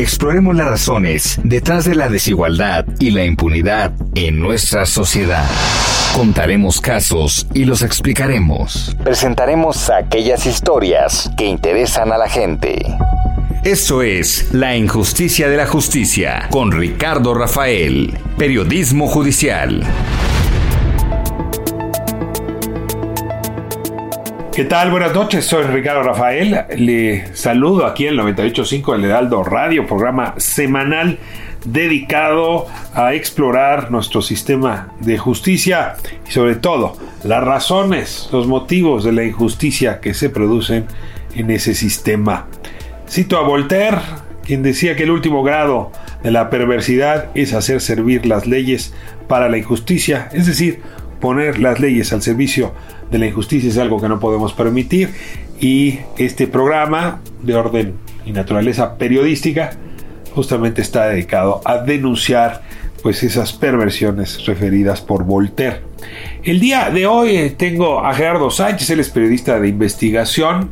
[0.00, 5.44] Exploremos las razones detrás de la desigualdad y la impunidad en nuestra sociedad.
[6.16, 8.96] Contaremos casos y los explicaremos.
[9.04, 12.78] Presentaremos aquellas historias que interesan a la gente.
[13.62, 19.82] Esto es La Injusticia de la Justicia con Ricardo Rafael, Periodismo Judicial.
[24.54, 24.90] ¿Qué tal?
[24.90, 26.64] Buenas noches, soy Ricardo Rafael.
[26.76, 31.20] Le saludo aquí en el 98.5 del Heraldo Radio, programa semanal
[31.64, 35.94] dedicado a explorar nuestro sistema de justicia
[36.28, 40.86] y sobre todo las razones, los motivos de la injusticia que se producen
[41.36, 42.48] en ese sistema.
[43.08, 43.98] Cito a Voltaire,
[44.44, 45.92] quien decía que el último grado
[46.24, 48.94] de la perversidad es hacer servir las leyes
[49.28, 50.82] para la injusticia, es decir,
[51.20, 55.10] poner las leyes al servicio de la injusticia es algo que no podemos permitir
[55.60, 57.94] y este programa de orden
[58.24, 59.72] y naturaleza periodística
[60.34, 62.62] justamente está dedicado a denunciar
[63.02, 65.80] pues esas perversiones referidas por Voltaire.
[66.42, 70.70] El día de hoy eh, tengo a Gerardo Sánchez, él es periodista de investigación.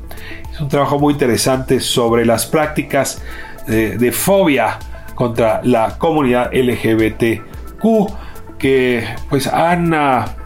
[0.53, 3.23] Es un trabajo muy interesante sobre las prácticas
[3.67, 4.79] de, de fobia
[5.15, 7.83] contra la comunidad LGBTQ
[8.59, 10.37] que pues han, ah,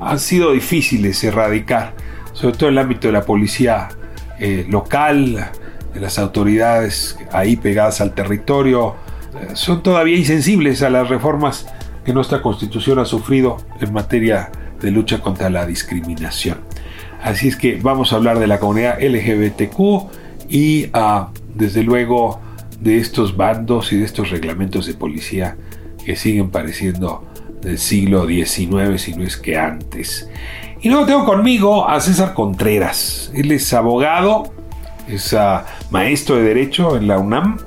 [0.00, 1.94] han sido difíciles erradicar,
[2.32, 3.88] sobre todo en el ámbito de la policía
[4.38, 5.50] eh, local,
[5.94, 8.94] de las autoridades ahí pegadas al territorio,
[9.40, 11.66] eh, son todavía insensibles a las reformas
[12.04, 16.58] que nuestra constitución ha sufrido en materia de lucha contra la discriminación.
[17.22, 22.40] Así es que vamos a hablar de la comunidad LGBTQ y ah, desde luego
[22.80, 25.56] de estos bandos y de estos reglamentos de policía
[26.04, 27.27] que siguen pareciendo
[27.60, 30.28] del siglo XIX, si no es que antes.
[30.80, 33.32] Y luego tengo conmigo a César Contreras.
[33.34, 34.52] Él es abogado,
[35.08, 37.58] es ah, maestro de Derecho en la UNAM,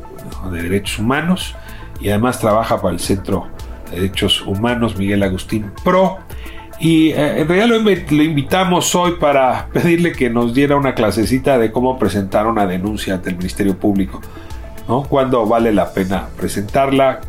[0.52, 1.56] de Derechos Humanos,
[2.00, 3.47] y además trabaja para el Centro
[3.90, 6.19] de Derechos Humanos Miguel Agustín Pro.
[6.79, 11.58] Y eh, en realidad lo, lo, invitamos hoy para pedirle que nos diera una clasecita
[11.58, 14.22] de cómo presentar una denuncia ante el Ministerio Público.
[14.88, 15.03] ¿no?
[15.03, 17.22] ¿Cuándo vale la pena presentarla?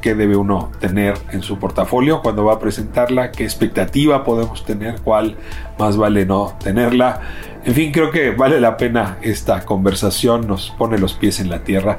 [0.00, 5.00] Qué debe uno tener en su portafolio cuando va a presentarla, qué expectativa podemos tener,
[5.02, 5.36] cuál
[5.78, 7.20] más vale no tenerla.
[7.64, 11.62] En fin, creo que vale la pena esta conversación, nos pone los pies en la
[11.62, 11.98] tierra,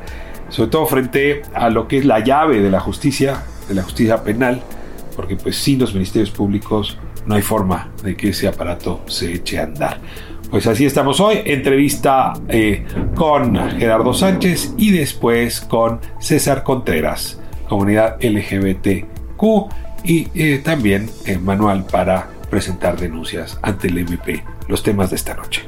[0.50, 4.24] sobre todo frente a lo que es la llave de la justicia, de la justicia
[4.24, 4.62] penal,
[5.16, 9.60] porque pues sin los ministerios públicos no hay forma de que ese aparato se eche
[9.60, 10.00] a andar.
[10.50, 12.84] Pues así estamos hoy, entrevista eh,
[13.16, 17.41] con Gerardo Sánchez y después con César Contreras
[17.72, 19.44] comunidad LGBTQ
[20.04, 24.44] y eh, también el manual para presentar denuncias ante el MP.
[24.68, 25.64] Los temas de esta noche.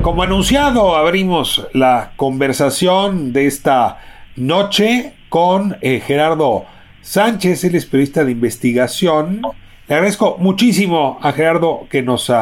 [0.00, 3.98] Como anunciado, abrimos la conversación de esta
[4.36, 6.64] noche con eh, Gerardo
[7.02, 9.42] Sánchez, el periodista de investigación.
[9.86, 12.32] Le agradezco muchísimo a Gerardo que nos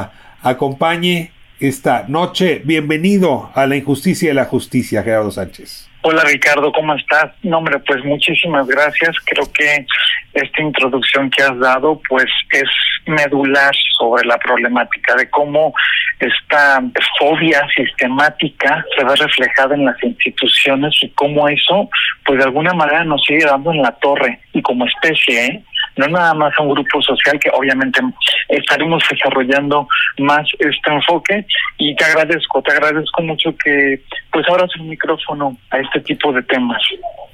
[0.43, 1.32] acompañe
[1.63, 2.61] esta noche.
[2.65, 5.89] Bienvenido a la injusticia y la justicia, Gerardo Sánchez.
[6.05, 7.31] Hola Ricardo, ¿cómo estás?
[7.45, 9.15] No, hombre, pues muchísimas gracias.
[9.25, 9.87] Creo que
[10.35, 12.69] esta introducción que has dado, pues es
[13.07, 15.73] medular sobre la problemática de cómo
[16.19, 16.83] esta
[17.21, 21.89] fobia sistemática se ve reflejada en las instituciones y cómo eso,
[22.25, 25.65] pues de alguna manera nos sigue dando en la torre y como especie, ¿eh?
[25.97, 28.01] No nada más a un grupo social que obviamente
[28.49, 29.87] estaremos desarrollando
[30.19, 31.47] más este enfoque
[31.79, 36.43] y te agradezco, te agradezco mucho que pues abras el micrófono a este tipo de
[36.43, 36.83] temas.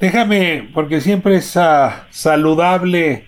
[0.00, 3.24] Déjame, porque siempre es uh, saludable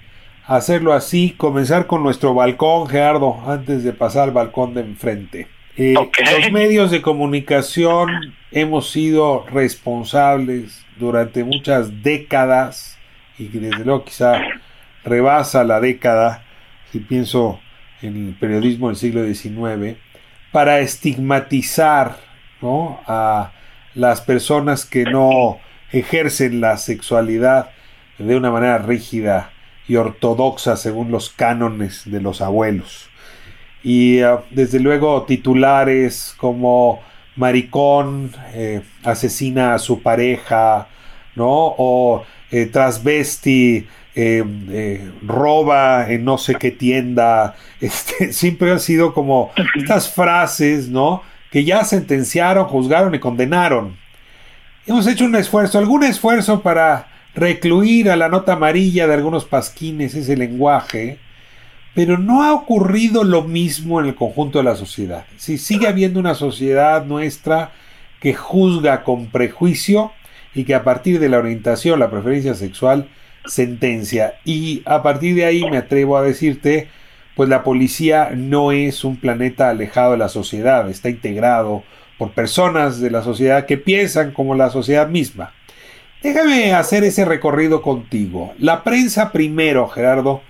[0.47, 5.47] hacerlo así, comenzar con nuestro balcón, Gerardo, antes de pasar al balcón de enfrente.
[5.77, 12.99] Eh, Los medios de comunicación hemos sido responsables durante muchas décadas
[13.39, 14.43] y desde luego quizá
[15.05, 16.45] rebasa la década,
[16.93, 17.61] si pienso
[18.03, 19.99] en el periodismo del siglo XIX,
[20.53, 22.17] para estigmatizar
[23.07, 23.53] a
[23.95, 25.59] las personas que no
[25.93, 27.71] ejercen la sexualidad
[28.19, 29.51] de una manera rígida
[29.89, 33.09] y ortodoxa según los cánones de los abuelos.
[33.83, 37.01] Y ah, desde luego titulares como
[37.37, 40.89] maricón eh, asesina a su pareja,
[41.35, 41.49] ¿no?
[41.49, 49.15] O eh, transvesti, eh, eh, roba en no sé qué tienda, este, siempre han sido
[49.15, 51.23] como estas frases, ¿no?
[51.51, 53.97] Que ya sentenciaron, juzgaron y condenaron.
[54.87, 60.15] Hemos hecho un esfuerzo, algún esfuerzo para recluir a la nota amarilla de algunos pasquines
[60.15, 61.19] ese lenguaje,
[61.95, 65.25] pero no ha ocurrido lo mismo en el conjunto de la sociedad.
[65.37, 67.73] Si sigue habiendo una sociedad nuestra
[68.21, 70.13] que juzga con prejuicio
[70.55, 73.09] y que a partir de la orientación, la preferencia sexual,
[73.51, 74.35] sentencia.
[74.45, 76.89] Y a partir de ahí me atrevo a decirte,
[77.35, 81.83] pues la policía no es un planeta alejado de la sociedad, está integrado
[82.19, 85.53] por personas de la sociedad que piensan como la sociedad misma.
[86.23, 88.53] Déjame hacer ese recorrido contigo.
[88.59, 90.43] La prensa primero, Gerardo,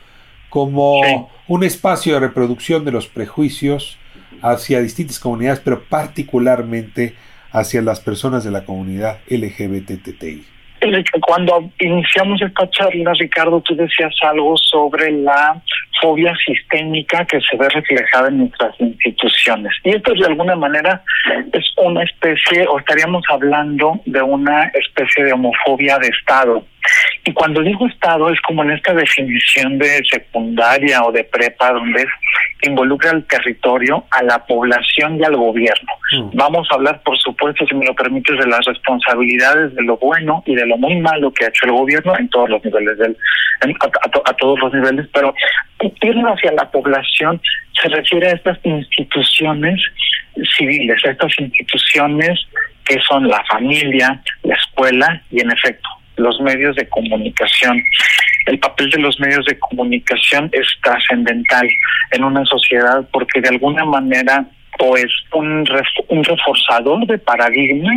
[0.48, 3.96] como un espacio de reproducción de los prejuicios
[4.42, 7.14] hacia distintas comunidades, pero particularmente
[7.52, 10.44] hacia las personas de la comunidad LGBTTI.
[11.20, 15.60] Cuando iniciamos esta charla, Ricardo, tú decías algo sobre la
[16.00, 19.72] fobia sistémica que se ve reflejada en nuestras instituciones.
[19.84, 21.02] Y esto de alguna manera
[21.52, 26.64] es una especie, o estaríamos hablando de una especie de homofobia de Estado.
[27.24, 32.06] Y cuando digo Estado es como en esta definición de secundaria o de prepa, donde
[32.62, 35.92] involucra al territorio, a la población y al gobierno.
[36.12, 36.36] Mm.
[36.36, 40.42] Vamos a hablar, por supuesto, si me lo permites, de las responsabilidades de lo bueno
[40.46, 43.16] y de lo muy malo que ha hecho el gobierno en todos los niveles, del,
[43.60, 45.34] a, todos los niveles, pero
[46.02, 47.40] irnos hacia la población
[47.80, 49.80] se refiere a estas instituciones
[50.56, 52.38] civiles, a estas instituciones
[52.84, 55.88] que son la familia, la escuela y, en efecto,
[56.20, 57.82] los medios de comunicación.
[58.46, 61.68] El papel de los medios de comunicación es trascendental
[62.12, 64.46] en una sociedad porque de alguna manera
[64.78, 65.66] o es un,
[66.08, 67.92] un reforzador de paradigma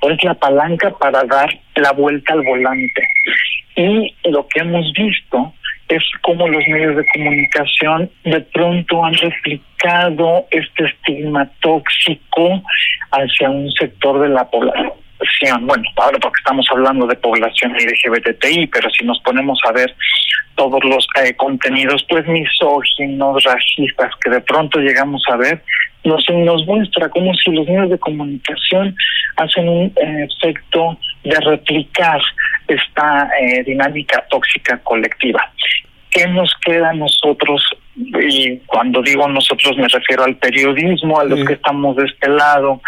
[0.00, 3.08] o es la palanca para dar la vuelta al volante.
[3.76, 5.52] Y lo que hemos visto
[5.88, 12.62] es cómo los medios de comunicación de pronto han replicado este estigma tóxico
[13.10, 15.03] hacia un sector de la población
[15.60, 19.94] bueno, ahora porque estamos hablando de población LGBTI, pero si nos ponemos a ver
[20.54, 25.62] todos los eh, contenidos pues misóginos, racistas que de pronto llegamos a ver,
[26.04, 28.94] nos, nos muestra como si los medios de comunicación
[29.36, 32.20] hacen un eh, efecto de replicar
[32.68, 35.40] esta eh, dinámica tóxica colectiva.
[36.10, 37.62] ¿Qué nos queda a nosotros?
[37.96, 42.80] Y cuando digo nosotros me refiero al periodismo, a los que estamos de este lado,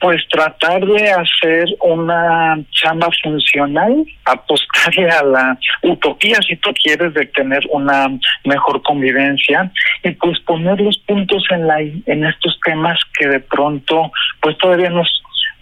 [0.00, 7.26] pues tratar de hacer una chamba funcional, apostarle a la utopía, si tú quieres, de
[7.26, 8.08] tener una
[8.44, 9.70] mejor convivencia
[10.04, 14.90] y pues poner los puntos en la en estos temas que de pronto pues todavía
[14.90, 15.08] nos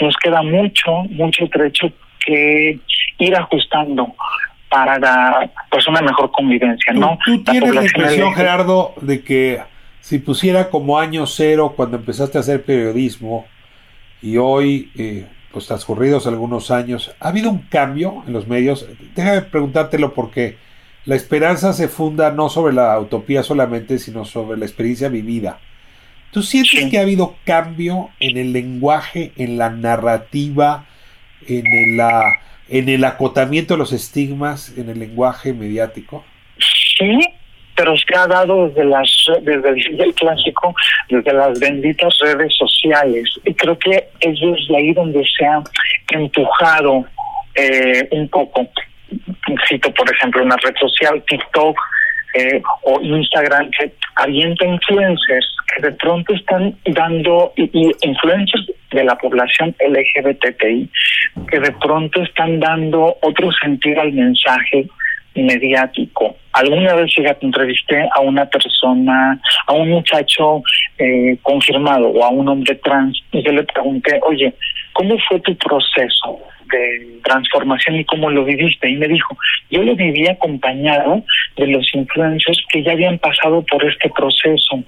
[0.01, 1.91] nos queda mucho mucho trecho
[2.25, 2.79] que
[3.19, 4.15] ir ajustando
[4.69, 7.19] para pues una mejor convivencia, ¿no?
[7.25, 9.61] ¿Tú, tienes la impresión, Gerardo, de que
[10.01, 13.47] si pusiera como año cero cuando empezaste a hacer periodismo,
[14.23, 18.87] y hoy, eh, pues transcurridos algunos años, ¿ha habido un cambio en los medios?
[19.15, 20.57] Déjame preguntártelo porque
[21.05, 25.61] la esperanza se funda no sobre la utopía solamente, sino sobre la experiencia vivida.
[26.33, 30.87] ¿Tú sientes que ha habido cambio en el lenguaje, en la narrativa,
[31.47, 32.01] en el,
[32.69, 36.25] en el acotamiento de los estigmas, en el lenguaje mediático?
[36.99, 37.21] Sí,
[37.77, 39.09] pero se ha dado desde las
[39.43, 40.75] desde el clásico,
[41.09, 43.29] desde las benditas redes sociales.
[43.45, 45.63] Y creo que es desde ahí donde se ha
[46.11, 47.05] empujado
[47.55, 48.67] eh, un poco.
[49.69, 51.79] Cito, por ejemplo, una red social, TikTok
[52.35, 59.05] eh, o Instagram, que avienta influencers que de pronto están dando, y, y influencers de
[59.05, 60.91] la población LGBTI,
[61.49, 64.89] que de pronto están dando otro sentido al mensaje
[65.43, 66.37] mediático.
[66.53, 70.63] Alguna vez llegué, entrevisté a una persona, a un muchacho
[70.99, 74.55] eh, confirmado o a un hombre trans y yo le pregunté, oye,
[74.97, 76.41] ¿cómo fue tu proceso
[76.73, 78.89] de transformación y cómo lo viviste?
[78.89, 79.37] Y me dijo,
[79.71, 81.23] yo lo viví acompañado
[81.57, 84.83] de los influencers que ya habían pasado por este proceso.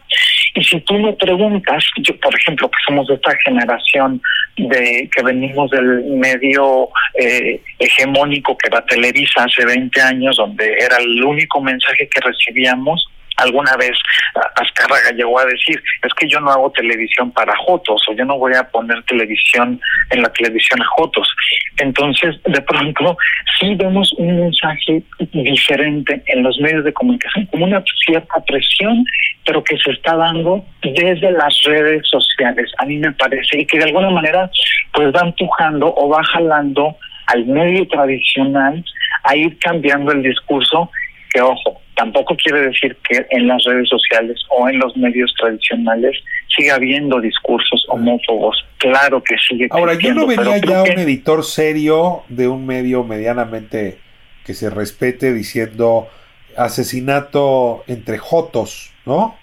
[0.54, 4.22] Y si tú me preguntas, yo por ejemplo, que somos de esta generación
[4.56, 6.88] de que venimos del medio
[7.20, 13.06] eh, hegemónico que era Televisa hace 20 años, donde era el único mensaje que recibíamos,
[13.38, 13.92] alguna vez
[14.56, 18.38] Azcárraga llegó a decir, es que yo no hago televisión para Jotos o yo no
[18.38, 19.80] voy a poner televisión
[20.10, 21.28] en la televisión a Jotos.
[21.78, 23.16] Entonces, de pronto,
[23.58, 25.02] sí vemos un mensaje
[25.32, 29.04] diferente en los medios de comunicación, como una cierta presión,
[29.44, 33.78] pero que se está dando desde las redes sociales, a mí me parece, y que
[33.78, 34.50] de alguna manera
[34.92, 38.84] pues va empujando o va jalando al medio tradicional
[39.24, 40.90] a ir cambiando el discurso,
[41.30, 46.16] que ojo, tampoco quiere decir que en las redes sociales o en los medios tradicionales
[46.56, 48.64] siga habiendo discursos homófobos.
[48.78, 49.66] Claro que sigue.
[49.70, 53.98] Ahora, yo no vería ya un editor serio de un medio medianamente
[54.46, 56.08] que se respete diciendo
[56.56, 59.36] asesinato entre jotos, ¿no?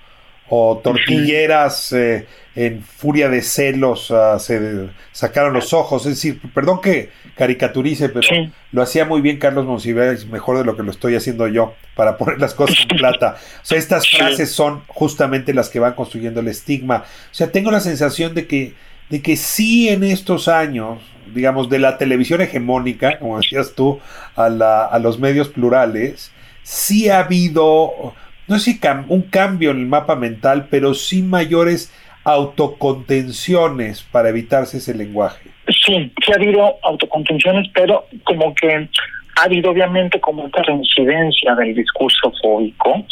[0.48, 6.06] O tortilleras eh, en furia de celos uh, se sacaron los ojos.
[6.06, 8.28] Es decir, perdón que caricaturice, pero
[8.72, 12.18] lo hacía muy bien Carlos Monsiváis, mejor de lo que lo estoy haciendo yo, para
[12.18, 13.36] poner las cosas en plata.
[13.62, 17.04] O sea, estas frases son justamente las que van construyendo el estigma.
[17.32, 18.74] O sea, tengo la sensación de que,
[19.10, 21.02] de que sí en estos años,
[21.34, 24.00] digamos, de la televisión hegemónica, como decías tú,
[24.36, 26.32] a, la, a los medios plurales,
[26.64, 28.14] sí ha habido,
[28.48, 31.92] no sé si un cambio en el mapa mental, pero sí mayores
[32.25, 35.50] autocontenciones para evitarse ese lenguaje.
[35.67, 38.89] Sí, sí ha habido autocontenciones, pero como que
[39.38, 43.05] ha habido obviamente como una reincidencia del discurso fóbico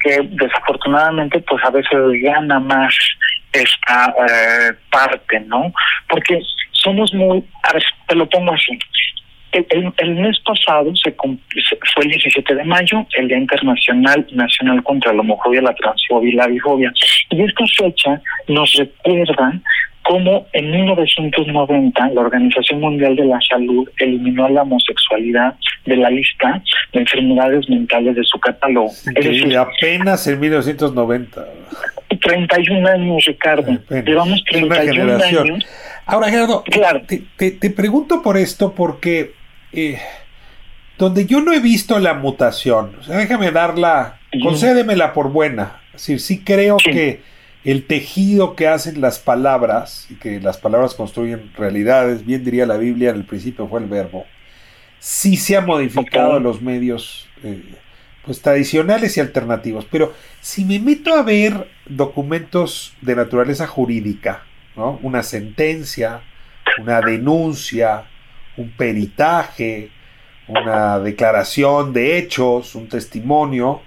[0.00, 2.94] que desafortunadamente pues a veces gana más
[3.52, 5.72] esta eh, parte, ¿no?
[6.08, 6.40] Porque
[6.72, 7.42] somos muy,
[8.06, 8.78] te lo pongo así,
[9.52, 15.20] el, mes pasado se fue el 17 de mayo, el Día Internacional Nacional contra la
[15.20, 16.92] Homofobia, la Transfobia y la Bifobia.
[17.30, 19.60] Y esta fecha nos recuerda
[20.02, 26.62] cómo en 1990 la Organización Mundial de la Salud eliminó la homosexualidad de la lista
[26.92, 28.90] de enfermedades mentales de su catálogo.
[29.20, 31.44] Y apenas en 1990.
[32.20, 33.78] 31 años, Ricardo.
[33.90, 35.66] Llevamos 31 años.
[36.06, 37.02] Ahora, Gerardo, claro.
[37.06, 39.32] te, te, pregunto por esto porque
[39.72, 40.00] eh,
[40.98, 45.80] donde yo no he visto la mutación, o sea, déjame darla, concédemela por buena.
[45.94, 47.22] Es decir, sí creo que
[47.64, 52.76] el tejido que hacen las palabras, y que las palabras construyen realidades, bien diría la
[52.76, 54.24] Biblia, en el principio fue el verbo,
[54.98, 57.62] sí se ha modificado los medios eh,
[58.24, 59.86] pues tradicionales y alternativos.
[59.90, 64.42] Pero si me meto a ver documentos de naturaleza jurídica,
[64.76, 64.98] ¿no?
[65.02, 66.22] una sentencia,
[66.80, 68.04] una denuncia,
[68.58, 69.90] un peritaje,
[70.48, 73.80] una declaración de hechos, un testimonio,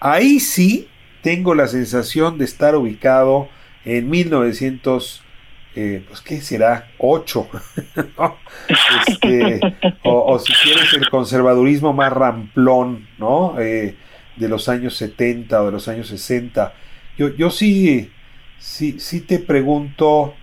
[0.00, 0.88] ahí sí
[1.22, 3.48] tengo la sensación de estar ubicado
[3.84, 5.22] en 1900,
[5.74, 7.48] eh, pues qué será, 8,
[9.08, 9.60] este,
[10.04, 13.56] o, si quieres el conservadurismo más ramplón, ¿no?
[13.58, 13.96] Eh,
[14.36, 16.74] de los años 70 o de los años 60.
[17.16, 18.12] Yo, yo sí,
[18.58, 20.34] sí, sí te pregunto,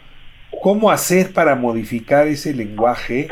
[0.62, 3.28] cómo hacer para modificar ese lenguaje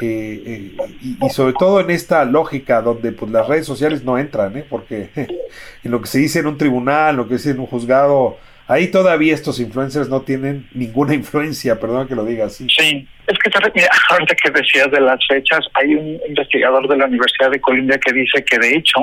[0.00, 4.56] eh, eh, y, sobre todo en esta lógica donde pues las redes sociales no entran,
[4.56, 4.64] ¿eh?
[4.68, 7.66] porque en lo que se dice en un tribunal, lo que se dice en un
[7.66, 12.66] juzgado, ahí todavía estos influencers no tienen ninguna influencia, perdón que lo diga así.
[12.68, 17.06] Sí, es que mira, ahorita que decías de las fechas, hay un investigador de la
[17.06, 18.98] Universidad de Columbia que dice que de hecho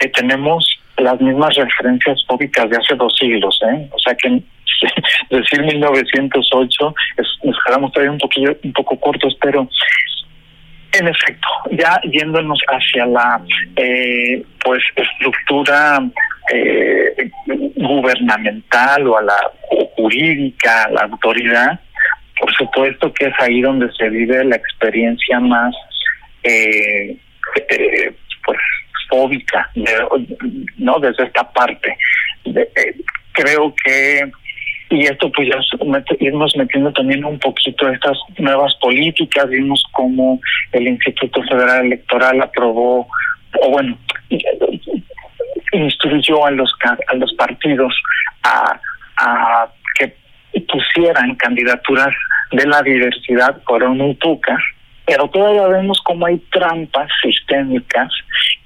[0.00, 3.88] eh, tenemos las mismas referencias fóbicas de hace dos siglos, ¿eh?
[3.92, 4.42] o sea que
[5.30, 9.68] decir 1908, es, nos quedamos todavía un poquillo, un poco cortos, pero
[10.98, 13.40] en efecto, ya yéndonos hacia la
[13.76, 16.00] eh, pues estructura
[16.52, 17.30] eh,
[17.76, 19.38] gubernamental o a la
[19.96, 21.80] jurídica, la autoridad,
[22.38, 25.74] por supuesto que es ahí donde se vive la experiencia más
[26.42, 27.16] eh,
[28.44, 28.58] pues
[29.08, 29.70] fóbica,
[30.76, 31.96] no desde esta parte.
[33.32, 34.20] creo que
[34.90, 35.58] y esto pues ya
[36.20, 40.40] irnos metiendo también un poquito estas nuevas políticas, vimos cómo
[40.72, 43.08] el Instituto Federal Electoral aprobó,
[43.62, 43.98] o bueno,
[45.72, 47.94] instruyó a los, a los partidos
[48.44, 48.80] a,
[49.16, 50.14] a que
[50.68, 52.14] pusieran candidaturas
[52.52, 54.60] de la diversidad, fueron muy pocas,
[55.06, 58.12] pero todavía vemos como hay trampas sistémicas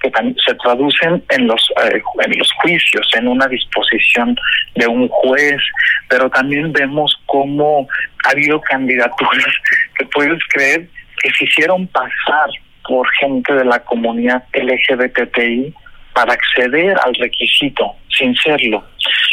[0.01, 0.11] que
[0.47, 4.35] se traducen en los eh, en los juicios, en una disposición
[4.75, 5.61] de un juez,
[6.09, 7.87] pero también vemos cómo
[8.25, 9.55] ha habido candidaturas
[9.99, 10.89] que puedes creer
[11.23, 12.49] que se hicieron pasar
[12.89, 15.75] por gente de la comunidad LGBTI
[16.15, 18.83] para acceder al requisito sin serlo.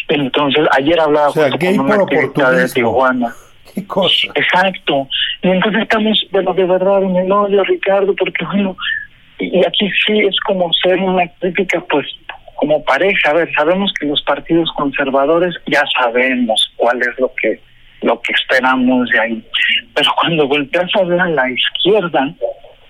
[0.09, 3.33] Entonces, ayer hablaba con una activista de Tijuana.
[4.35, 5.07] Exacto.
[5.41, 8.75] Y entonces estamos, bueno, de verdad en el odio, Ricardo, porque bueno,
[9.39, 12.07] y aquí sí es como ser una crítica, pues,
[12.55, 13.29] como pareja.
[13.29, 17.59] A ver, sabemos que los partidos conservadores ya sabemos cuál es lo que
[18.01, 19.43] lo que esperamos de ahí.
[19.95, 22.31] Pero cuando volteas a ver a la izquierda,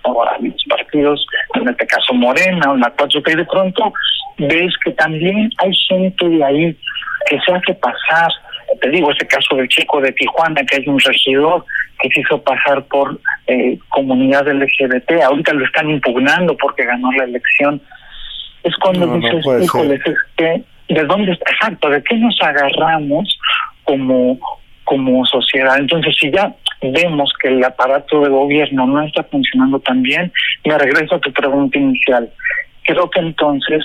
[0.02, 3.92] o a los partidos, en este caso Morena o la 4T, de pronto
[4.38, 6.76] ves que también hay gente de ahí
[7.28, 8.30] que se hace pasar
[8.80, 11.64] te digo, ese caso del chico de Tijuana, que hay un regidor
[12.00, 17.24] que se hizo pasar por eh, comunidad LGBT, ahorita lo están impugnando porque ganó la
[17.24, 17.80] elección.
[18.62, 20.00] Es cuando dices, híjole,
[20.36, 21.50] que, ¿de dónde está?
[21.52, 23.38] Exacto, ¿de qué nos agarramos
[23.84, 24.38] como,
[24.84, 25.78] como sociedad?
[25.78, 30.32] Entonces, si ya vemos que el aparato de gobierno no está funcionando tan bien,
[30.64, 32.30] me regreso a tu pregunta inicial.
[32.84, 33.84] Creo que entonces,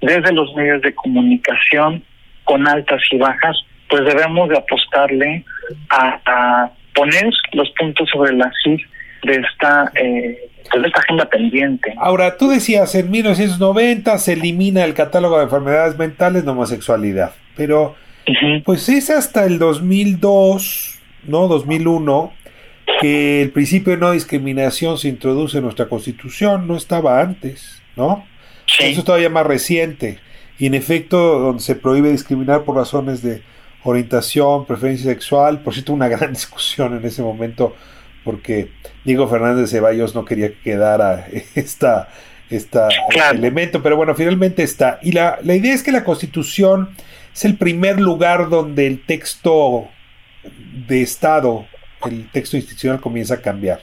[0.00, 2.02] desde los medios de comunicación,
[2.44, 3.56] con altas y bajas,
[3.88, 5.44] pues debemos de apostarle
[5.90, 8.80] a, poner los puntos sobre la CIS
[9.22, 11.94] de esta, eh, pues de esta agenda pendiente.
[11.98, 17.96] Ahora, tú decías, en 1990 se elimina el catálogo de enfermedades mentales de homosexualidad, pero
[18.64, 21.48] pues es hasta el 2002, ¿no?
[21.48, 22.32] 2001,
[23.00, 28.24] que el principio de no discriminación se introduce en nuestra constitución, no estaba antes, ¿no?
[28.78, 30.18] Eso es todavía más reciente.
[30.58, 33.42] Y en efecto, donde se prohíbe discriminar por razones de
[33.90, 37.74] orientación, preferencia sexual, por cierto, una gran discusión en ese momento,
[38.24, 38.70] porque
[39.04, 42.08] Diego Fernández Ceballos no quería que quedara esta,
[42.50, 44.98] esta este elemento, pero bueno, finalmente está.
[45.02, 46.90] Y la, la idea es que la Constitución
[47.34, 49.88] es el primer lugar donde el texto
[50.86, 51.66] de Estado,
[52.04, 53.80] el texto institucional comienza a cambiar.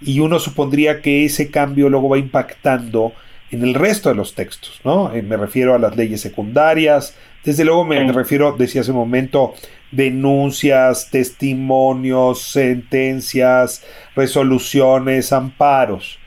[0.00, 3.12] Y uno supondría que ese cambio luego va impactando
[3.50, 5.12] en el resto de los textos, ¿no?
[5.12, 7.14] Eh, me refiero a las leyes secundarias,
[7.44, 9.54] desde luego me, refiero, decía hace un momento,
[9.90, 13.82] denuncias, testimonios, sentencias,
[14.14, 16.18] resoluciones, amparos.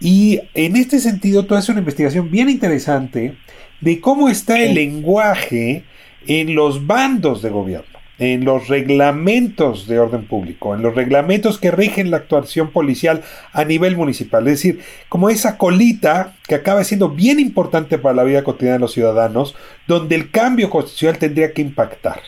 [0.00, 3.36] Y en este sentido, tú haces una investigación bien interesante
[3.80, 5.84] de cómo está el lenguaje
[6.26, 11.70] en los bandos de gobierno en los reglamentos de orden público, en los reglamentos que
[11.70, 13.22] rigen la actuación policial
[13.54, 14.46] a nivel municipal.
[14.46, 18.80] Es decir, como esa colita que acaba siendo bien importante para la vida cotidiana de
[18.80, 22.20] los ciudadanos, donde el cambio constitucional tendría que impactar.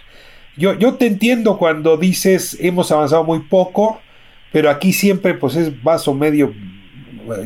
[0.57, 4.01] Yo, yo te entiendo cuando dices hemos avanzado muy poco,
[4.51, 6.55] pero aquí siempre pues es vaso medio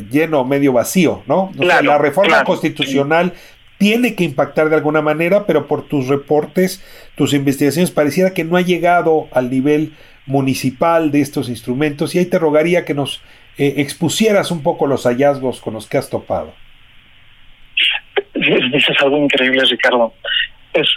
[0.09, 1.51] lleno, medio vacío, ¿no?
[1.59, 3.33] la reforma constitucional
[3.77, 6.83] tiene que impactar de alguna manera, pero por tus reportes,
[7.15, 9.93] tus investigaciones, pareciera que no ha llegado al nivel
[10.25, 13.21] municipal de estos instrumentos y ahí te rogaría que nos
[13.57, 16.53] eh, expusieras un poco los hallazgos con los que has topado.
[18.35, 20.13] Dices algo increíble, Ricardo.
[20.73, 20.87] Es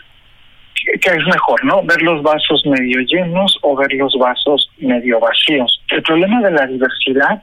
[1.01, 1.83] que es mejor, ¿no?
[1.83, 5.81] Ver los vasos medio llenos o ver los vasos medio vacíos.
[5.89, 7.43] El problema de la diversidad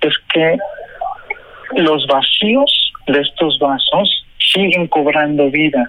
[0.00, 0.58] es que
[1.76, 5.88] los vacíos de estos vasos siguen cobrando vidas,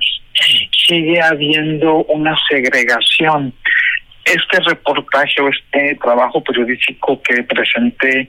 [0.87, 3.53] sigue habiendo una segregación.
[4.23, 8.27] Este reportaje o este trabajo periodístico que presenté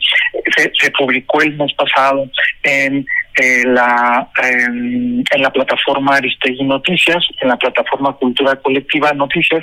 [0.57, 2.27] se, publicó el mes pasado
[2.63, 3.07] en
[3.37, 9.63] eh, la en, la plataforma Aristegui Noticias, en la plataforma Cultura Colectiva Noticias,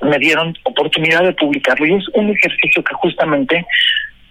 [0.00, 3.66] me dieron oportunidad de publicarlo y es un ejercicio que justamente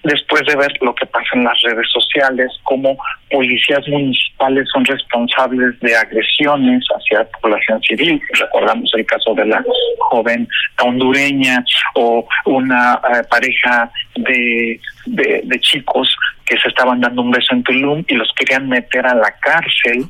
[0.03, 2.97] después de ver lo que pasa en las redes sociales, cómo
[3.31, 8.21] policías municipales son responsables de agresiones hacia la población civil.
[8.39, 9.63] Recordamos el caso de la
[10.09, 10.47] joven
[10.81, 11.63] hondureña
[11.95, 18.03] o una eh, pareja de, de, chicos que se estaban dando un beso en Tulum
[18.07, 20.05] y los querían meter a la cárcel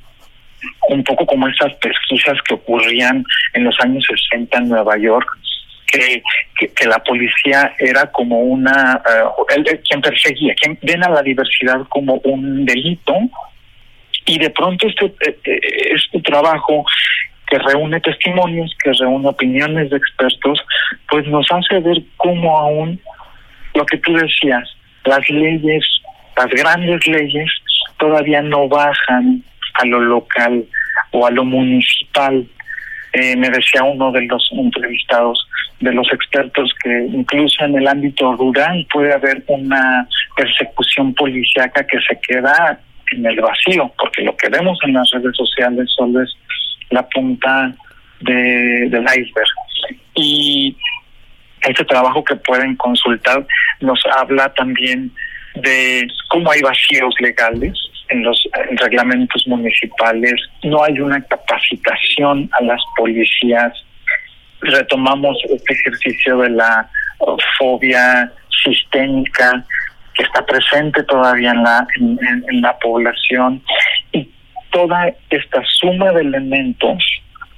[0.89, 5.27] un poco como esas pesquisas que ocurrían en los años 60 en Nueva York
[5.93, 9.01] que, la policía era como una,
[9.38, 9.45] uh,
[9.88, 13.13] quien perseguía, quien ven a la diversidad como un delito
[14.25, 16.86] y de pronto este, eh, eh, este trabajo
[17.47, 20.60] que reúne testimonios, que reúne opiniones de expertos,
[21.10, 22.99] pues nos hace ver cómo aún
[23.75, 24.69] lo que tú decías,
[25.06, 25.86] las leyes,
[26.36, 27.49] las grandes leyes,
[27.97, 29.43] todavía no bajan
[29.75, 30.65] a lo local
[31.12, 32.45] o a lo municipal.
[33.13, 35.47] Eh, me decía uno de los entrevistados,
[35.80, 41.99] de los expertos que incluso en el ámbito rural puede haber una persecución policíaca que
[42.02, 42.80] se queda
[43.12, 46.36] en el vacío, porque lo que vemos en las redes sociales solo es
[46.89, 47.71] la punta
[48.21, 49.47] de, del iceberg.
[50.15, 50.76] Y
[51.62, 53.45] este trabajo que pueden consultar
[53.80, 55.12] nos habla también
[55.56, 57.73] de cómo hay vacíos legales
[58.13, 58.47] en los
[58.78, 63.73] reglamentos municipales, no hay una capacitación a las policías.
[64.62, 66.89] Retomamos este ejercicio de la
[67.58, 68.32] fobia
[68.63, 69.65] sistémica
[70.13, 73.62] que está presente todavía en la población
[74.12, 74.30] y
[74.71, 77.04] toda esta suma de elementos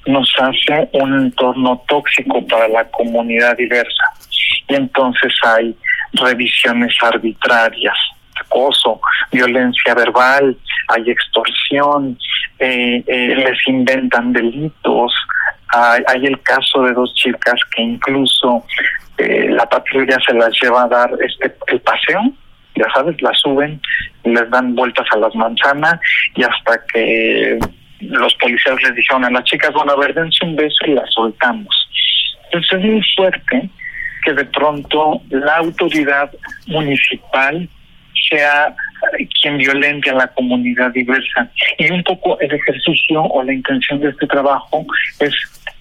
[0.07, 4.05] nos hace un entorno tóxico para la comunidad diversa.
[4.69, 5.75] Y entonces hay
[6.13, 7.97] revisiones arbitrarias
[8.45, 8.99] acoso,
[9.31, 10.57] violencia verbal,
[10.89, 12.17] hay extorsión,
[12.59, 15.13] eh, eh, les inventan delitos,
[15.69, 18.63] hay, el caso de dos chicas que incluso
[19.17, 22.21] eh, la patrulla se las lleva a dar este el paseo,
[22.75, 23.81] ya sabes, las suben
[24.23, 25.99] les dan vueltas a las manzanas
[26.35, 27.59] y hasta que
[28.01, 31.11] los policías les dijeron a las chicas, bueno, a ver, dense un beso y las
[31.13, 31.89] soltamos.
[32.45, 33.69] Entonces es muy fuerte
[34.23, 36.31] que de pronto la autoridad
[36.67, 37.69] municipal
[38.29, 38.75] sea
[39.41, 41.49] quien violente a la comunidad diversa.
[41.77, 44.85] Y un poco el ejercicio o la intención de este trabajo
[45.19, 45.33] es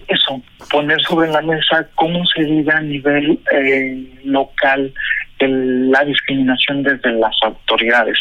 [0.08, 4.92] eso, poner sobre la mesa cómo se vive a nivel eh, local
[5.46, 8.18] la discriminación desde las autoridades.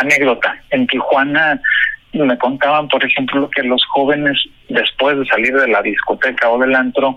[0.00, 1.60] Anécdota, en Tijuana
[2.12, 6.74] me contaban, por ejemplo, que los jóvenes, después de salir de la discoteca o del
[6.74, 7.16] antro,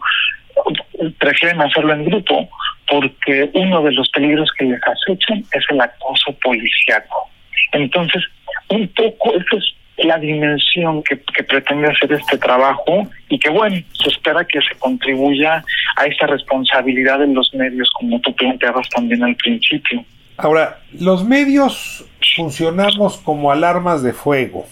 [1.17, 2.49] prefieren hacerlo en grupo
[2.89, 7.29] porque uno de los peligros que les acechan es el acoso policiaco.
[7.71, 8.23] Entonces,
[8.69, 9.63] un poco, esa es
[10.05, 15.63] la dimensión que, pretende hacer este trabajo y que, bueno, se espera que se contribuya
[15.97, 20.03] a esa responsabilidad en los medios, como tú planteabas también al principio.
[20.37, 24.65] Ahora, los medios funcionamos como alarmas de fuego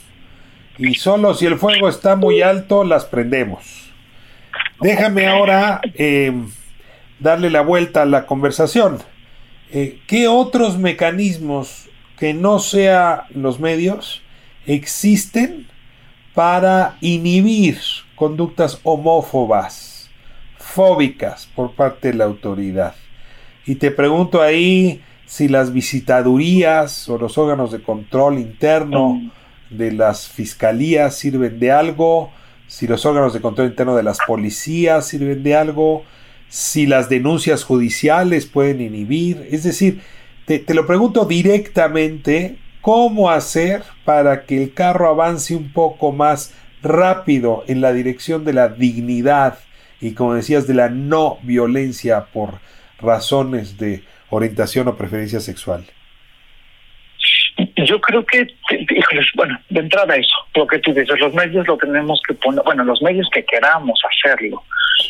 [0.78, 3.87] y solo si el fuego está muy alto las prendemos.
[4.82, 6.32] Déjame ahora eh,
[7.20, 9.00] darle la vuelta a la conversación.
[9.72, 14.22] Eh, ¿Qué otros mecanismos que no sean los medios
[14.66, 15.68] existen
[16.34, 17.80] para inhibir
[18.16, 20.10] conductas homófobas,
[20.58, 22.96] fóbicas por parte de la autoridad?
[23.66, 29.32] Y te pregunto ahí si las visitadurías o los órganos de control interno mm.
[29.72, 32.32] de las fiscalías sirven de algo,
[32.68, 36.04] si los órganos de control interno de las policías sirven de algo,
[36.50, 39.48] si las denuncias judiciales pueden inhibir.
[39.52, 40.02] Es decir,
[40.46, 47.64] te, lo pregunto directamente, ¿cómo hacer para que el carro avance un poco más rápido
[47.68, 49.60] en la dirección de la dignidad
[50.00, 52.60] y, como decías, de la no violencia por
[53.00, 55.86] razones de orientación o preferencia sexual?
[57.88, 61.78] Yo creo que, híjoles, bueno, de entrada eso, lo que tú dices, los medios lo
[61.78, 64.62] tenemos que poner, bueno, los medios que queramos hacerlo.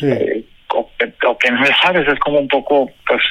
[0.02, 0.88] Eh, o,
[1.38, 3.22] que no sabes es como un poco pues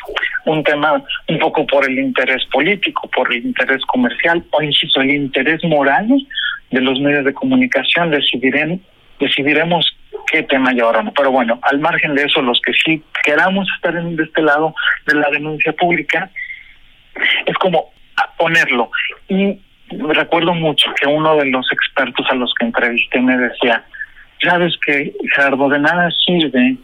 [0.45, 5.11] un tema un poco por el interés político por el interés comercial o insisto el
[5.11, 6.07] interés moral
[6.71, 8.81] de los medios de comunicación decidirán
[9.19, 9.95] decidiremos
[10.31, 11.11] qué tema llevarán.
[11.15, 14.73] Pero bueno al margen de eso los que sí queramos estar en de este lado
[15.05, 16.31] de la denuncia pública
[17.45, 17.91] es como
[18.37, 18.89] ponerlo
[19.29, 19.59] y
[19.89, 23.83] recuerdo mucho que uno de los expertos a los que entrevisté me decía
[24.41, 26.77] sabes que Gerardo de nada sirve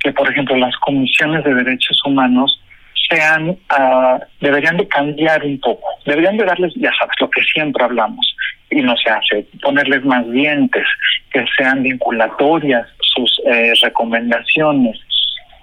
[0.00, 2.60] que, por ejemplo, las comisiones de derechos humanos
[3.08, 7.82] sean, uh, deberían de cambiar un poco, deberían de darles, ya sabes, lo que siempre
[7.82, 8.36] hablamos
[8.70, 10.86] y no se hace, ponerles más dientes,
[11.32, 14.98] que sean vinculatorias sus eh, recomendaciones,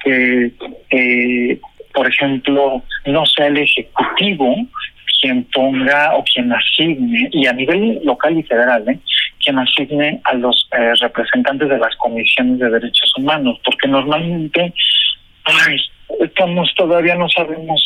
[0.04, 0.52] que,
[0.90, 1.60] eh,
[1.94, 4.56] por ejemplo, no sea el Ejecutivo
[5.22, 9.00] quien ponga o quien asigne, y a nivel local y federal, ¿eh?
[9.44, 14.74] quien asigne a los eh, representantes de las comisiones de derechos humanos, porque normalmente
[15.44, 15.78] ay,
[16.20, 17.82] estamos todavía no sabemos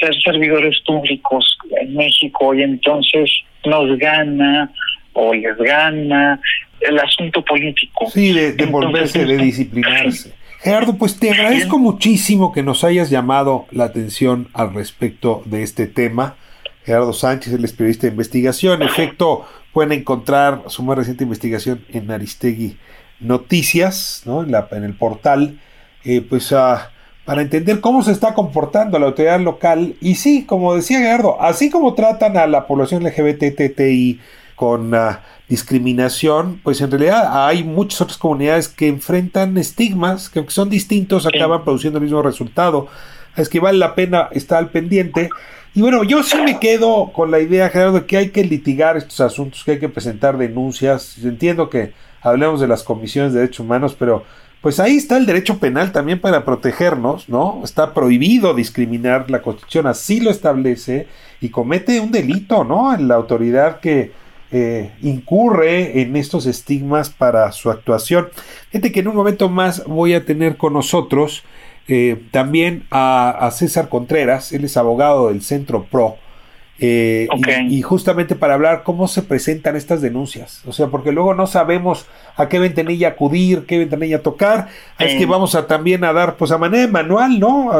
[0.00, 3.30] ser servidores públicos en México y entonces
[3.64, 4.70] nos gana
[5.12, 6.40] o les gana
[6.80, 8.08] el asunto político.
[8.08, 10.37] Sí, de, de volverse, de disciplinarse.
[10.60, 15.86] Gerardo, pues te agradezco muchísimo que nos hayas llamado la atención al respecto de este
[15.86, 16.36] tema.
[16.84, 18.82] Gerardo Sánchez, el periodista de investigación.
[18.82, 22.76] En efecto, pueden encontrar su más reciente investigación en Aristegui
[23.20, 24.42] Noticias, ¿no?
[24.42, 25.60] en, la, en el portal,
[26.04, 26.90] eh, pues ah,
[27.24, 29.94] para entender cómo se está comportando la autoridad local.
[30.00, 34.20] Y sí, como decía Gerardo, así como tratan a la población LGBTTI
[34.56, 35.16] con uh,
[35.48, 41.26] discriminación, pues en realidad hay muchas otras comunidades que enfrentan estigmas que aunque son distintos
[41.26, 42.88] acaban produciendo el mismo resultado.
[43.36, 45.30] Es que vale la pena estar al pendiente.
[45.74, 48.96] Y bueno, yo sí me quedo con la idea, Gerardo, de que hay que litigar
[48.96, 51.16] estos asuntos, que hay que presentar denuncias.
[51.22, 54.24] Entiendo que hablemos de las comisiones de derechos humanos, pero
[54.60, 57.60] pues ahí está el derecho penal también para protegernos, ¿no?
[57.62, 61.06] Está prohibido discriminar, la Constitución así lo establece
[61.40, 62.92] y comete un delito, ¿no?
[62.92, 64.10] En la autoridad que
[64.50, 68.28] eh, incurre en estos estigmas para su actuación.
[68.70, 71.44] Fíjate que en un momento más voy a tener con nosotros
[71.86, 76.16] eh, también a, César Contreras, él es abogado del Centro PRO.
[76.80, 77.28] Eh,
[77.68, 82.06] y, justamente para hablar cómo se presentan estas denuncias, o sea, porque luego no sabemos
[82.36, 86.52] a qué ventanilla acudir, qué ventanilla tocar, es que vamos a también a dar, pues
[86.52, 87.72] a manera de manual, ¿no?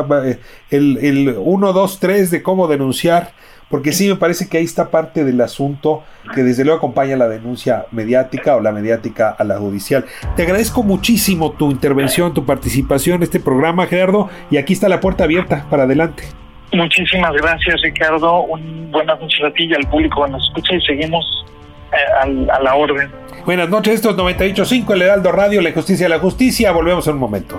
[0.70, 3.33] El, el 1, 2, 3 de cómo denunciar
[3.70, 6.02] porque sí me parece que ahí está parte del asunto
[6.35, 10.04] que desde luego acompaña la denuncia mediática o la mediática a la judicial.
[10.37, 15.00] Te agradezco muchísimo tu intervención, tu participación en este programa, Gerardo, y aquí está la
[15.00, 16.24] puerta abierta para adelante.
[16.72, 18.42] Muchísimas gracias, Ricardo.
[18.42, 21.46] Un buenas noches a ti y al público que nos escucha y seguimos
[21.92, 23.11] eh, a, la orden.
[23.46, 26.72] Buenas noches, esto es 98.5, el Heraldo Radio, la justicia de la justicia.
[26.72, 27.59] Volvemos en un momento.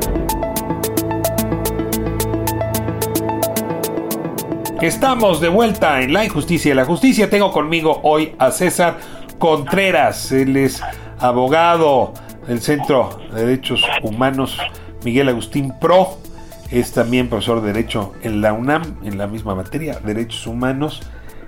[4.81, 7.29] Estamos de vuelta en La Injusticia y la Justicia.
[7.29, 8.97] Tengo conmigo hoy a César
[9.37, 10.31] Contreras.
[10.31, 10.81] Él es
[11.19, 12.15] abogado
[12.47, 14.57] del Centro de Derechos Humanos
[15.05, 16.17] Miguel Agustín Pro.
[16.71, 21.03] Es también profesor de Derecho en la UNAM, en la misma materia, Derechos Humanos.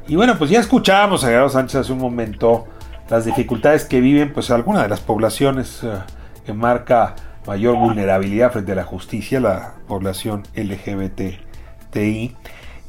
[0.07, 2.67] Y bueno, pues ya escuchábamos a Gerardo Sánchez hace un momento
[3.09, 5.87] las dificultades que viven pues algunas de las poblaciones eh,
[6.45, 7.15] que marca
[7.47, 12.35] mayor vulnerabilidad frente a la justicia, la población LGBTI.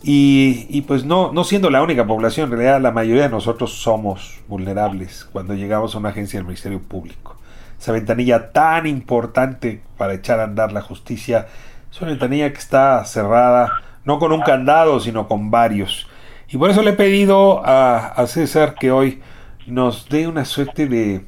[0.06, 4.40] Y, pues no, no siendo la única población, en realidad la mayoría de nosotros somos
[4.48, 7.36] vulnerables cuando llegamos a una agencia del Ministerio Público.
[7.80, 11.46] Esa ventanilla tan importante para echar a andar la justicia
[11.90, 13.72] es una ventanilla que está cerrada
[14.04, 16.06] no con un candado, sino con varios.
[16.50, 19.22] Y por eso le he pedido a, César que hoy
[19.66, 21.24] nos dé una suerte de,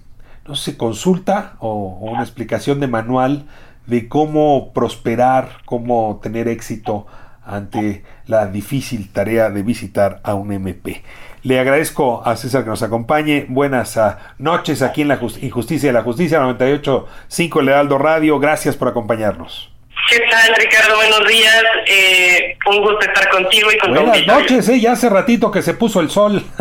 [0.47, 3.47] no sé, consulta o, una explicación de manual
[3.87, 7.07] de cómo prosperar, cómo tener éxito
[7.46, 11.02] ante la difícil tarea de visitar a un MP.
[11.42, 13.46] Le agradezco a César que nos acompañe.
[13.48, 13.98] Buenas
[14.38, 18.40] noches aquí en la Injusticia de la Justicia 98.5 Lealdo Radio.
[18.40, 19.70] Gracias por acompañarnos.
[20.11, 20.96] ¿Qué tal, Ricardo?
[20.96, 21.62] Buenos días.
[21.87, 24.80] Eh, un gusto estar contigo y con Buenas noches, ¿eh?
[24.80, 26.44] Ya hace ratito que se puso el sol.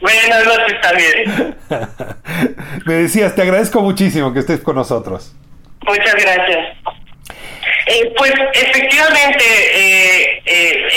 [0.00, 1.56] Buenas noches también.
[2.86, 5.34] Me decías, te agradezco muchísimo que estés con nosotros.
[5.86, 6.78] Muchas gracias.
[7.86, 10.42] Eh, pues efectivamente eh,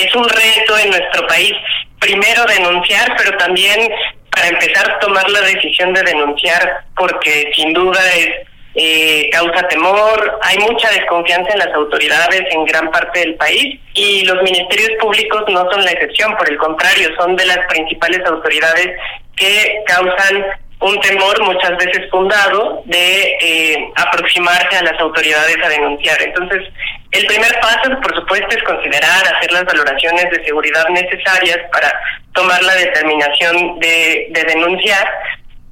[0.06, 1.54] es un reto en nuestro país,
[2.00, 3.92] primero denunciar, pero también
[4.32, 8.30] para empezar tomar la decisión de denunciar, porque sin duda es
[8.74, 14.24] eh, causa temor, hay mucha desconfianza en las autoridades en gran parte del país y
[14.24, 18.98] los ministerios públicos no son la excepción, por el contrario, son de las principales autoridades
[19.36, 20.46] que causan
[20.82, 26.20] un temor muchas veces fundado de eh, aproximarse a las autoridades a denunciar.
[26.22, 26.68] Entonces,
[27.12, 31.92] el primer paso, por supuesto, es considerar, hacer las valoraciones de seguridad necesarias para
[32.34, 35.08] tomar la determinación de, de denunciar,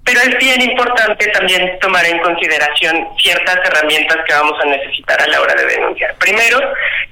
[0.04, 5.28] pero es bien importante también tomar en consideración ciertas herramientas que vamos a necesitar a
[5.28, 6.16] la hora de denunciar.
[6.20, 6.60] Primero,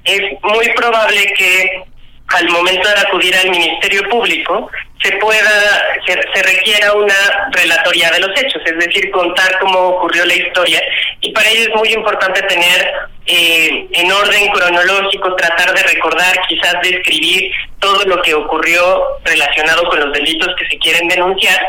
[0.03, 1.83] es muy probable que
[2.27, 4.69] al momento de acudir al Ministerio Público
[5.01, 10.33] se pueda, se, requiera una relatoría de los hechos, es decir, contar cómo ocurrió la
[10.33, 10.81] historia.
[11.21, 12.93] Y para ello es muy importante tener
[13.25, 19.99] eh, en orden cronológico, tratar de recordar, quizás describir todo lo que ocurrió relacionado con
[19.99, 21.59] los delitos que se quieren denunciar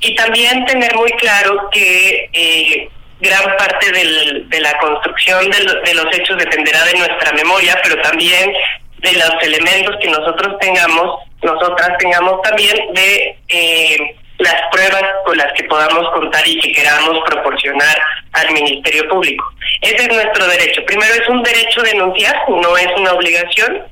[0.00, 2.88] y también tener muy claro que eh,
[3.20, 8.52] gran parte de la construcción de, los hechos dependerá de nuestra memoria, pero también
[9.02, 15.52] de los elementos que nosotros tengamos, nosotras tengamos también de eh, las pruebas con las
[15.54, 17.96] que podamos contar y que queramos proporcionar
[18.32, 19.44] al Ministerio Público.
[19.80, 20.84] Ese es nuestro derecho.
[20.86, 23.82] Primero es un derecho denunciar, no es una obligación,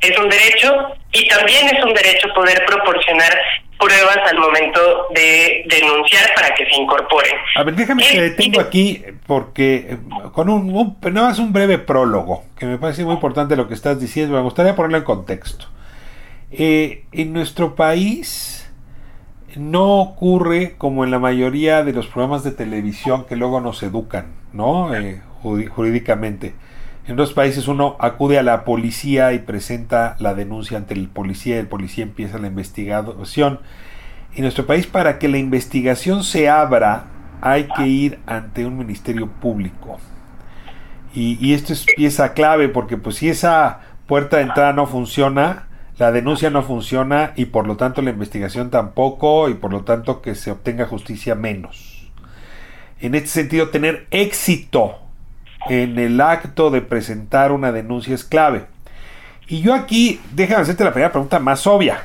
[0.00, 3.36] es un derecho y también es un derecho poder proporcionar
[3.78, 4.80] pruebas al momento
[5.14, 7.34] de denunciar para que se incorporen.
[7.56, 9.98] A ver, déjame que detengo aquí porque eh,
[10.32, 13.74] con un, un, nada más un breve prólogo, que me parece muy importante lo que
[13.74, 15.66] estás diciendo, me gustaría ponerlo en contexto.
[16.50, 18.70] Eh, en nuestro país
[19.56, 24.34] no ocurre como en la mayoría de los programas de televisión que luego nos educan,
[24.52, 24.94] ¿no?
[24.94, 26.54] Eh, jurídicamente.
[27.08, 31.56] En otros países uno acude a la policía y presenta la denuncia ante el policía
[31.56, 33.60] y el policía empieza la investigación.
[34.34, 37.06] En nuestro país para que la investigación se abra
[37.40, 39.96] hay que ir ante un ministerio público.
[41.14, 46.12] Y, esto es pieza clave porque pues si esa puerta de entrada no funciona, la
[46.12, 50.34] denuncia no funciona y por lo tanto la investigación tampoco y por lo tanto que
[50.34, 52.12] se obtenga justicia menos.
[53.00, 55.07] En este sentido, tener éxito
[55.68, 58.66] en el acto de presentar una denuncia es clave.
[59.46, 62.02] Y yo aquí, déjame hacerte la primera pregunta más obvia.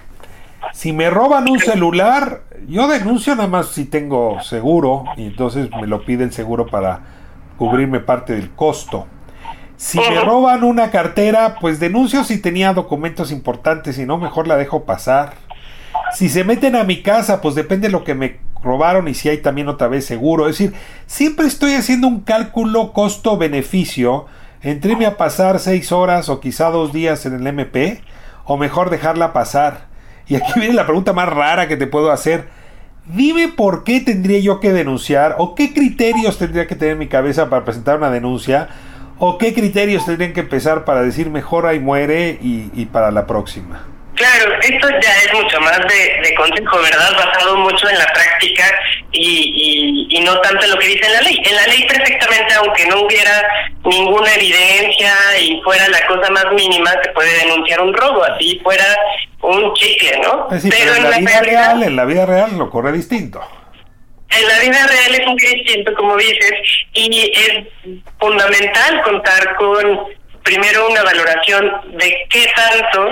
[0.74, 5.88] Si me roban un celular, yo denuncio nada más si tengo seguro y entonces me
[5.88, 7.02] lo pide el seguro para
[7.58, 9.08] cubrirme parte del costo.
[9.76, 14.56] Si me roban una cartera, pues denuncio si tenía documentos importantes, si no, mejor la
[14.56, 15.34] dejo pasar.
[16.14, 19.30] Si se meten a mi casa, pues depende de lo que me robaron y si
[19.30, 20.48] hay también otra vez seguro.
[20.48, 20.74] Es decir,
[21.06, 24.26] siempre estoy haciendo un cálculo costo-beneficio
[24.62, 28.02] entre a pasar seis horas o quizá dos días en el MP
[28.46, 29.88] o mejor dejarla pasar.
[30.28, 32.48] Y aquí viene la pregunta más rara que te puedo hacer.
[33.06, 37.08] Dime por qué tendría yo que denunciar o qué criterios tendría que tener en mi
[37.08, 38.70] cabeza para presentar una denuncia
[39.20, 43.93] o qué criterios tendrían que empezar para decir mejor ahí muere y para la próxima.
[44.16, 47.12] Claro, esto ya es mucho más de, consejo, ¿verdad?
[47.18, 48.64] Basado mucho en la práctica
[49.12, 51.42] y, y, no tanto en lo que dice la ley.
[51.44, 53.42] En la ley perfectamente, aunque no hubiera
[53.84, 58.86] ninguna evidencia y fuera la cosa más mínima, se puede denunciar un robo, así fuera
[59.42, 60.48] un chicle, ¿no?
[60.50, 63.42] pero, en, la, vida real, en la vida real lo corre distinto.
[64.30, 66.54] En la vida real es un distinto, como dices,
[66.94, 67.68] y es
[68.20, 70.00] fundamental contar con
[70.44, 73.10] primero una valoración de qué tanto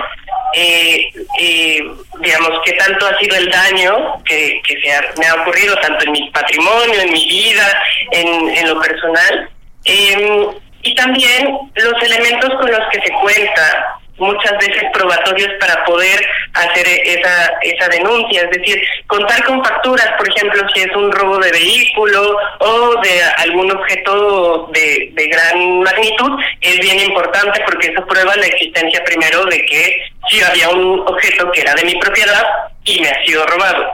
[0.54, 5.76] eh, eh, digamos, qué tanto ha sido el daño que, que se me ha ocurrido
[5.78, 9.50] tanto en mi patrimonio, en mi vida, en, en lo personal.
[9.86, 10.48] Eh,
[10.84, 16.88] y también los elementos con los que se cuenta, muchas veces probatorios para poder hacer
[16.88, 21.52] esa, esa denuncia, es decir, contar con facturas, por ejemplo, si es un robo de
[21.52, 28.36] vehículo o de algún objeto de, de gran magnitud, es bien importante porque eso prueba
[28.36, 32.46] la existencia primero de que si había un objeto que era de mi propiedad
[32.86, 33.92] y me ha sido robado.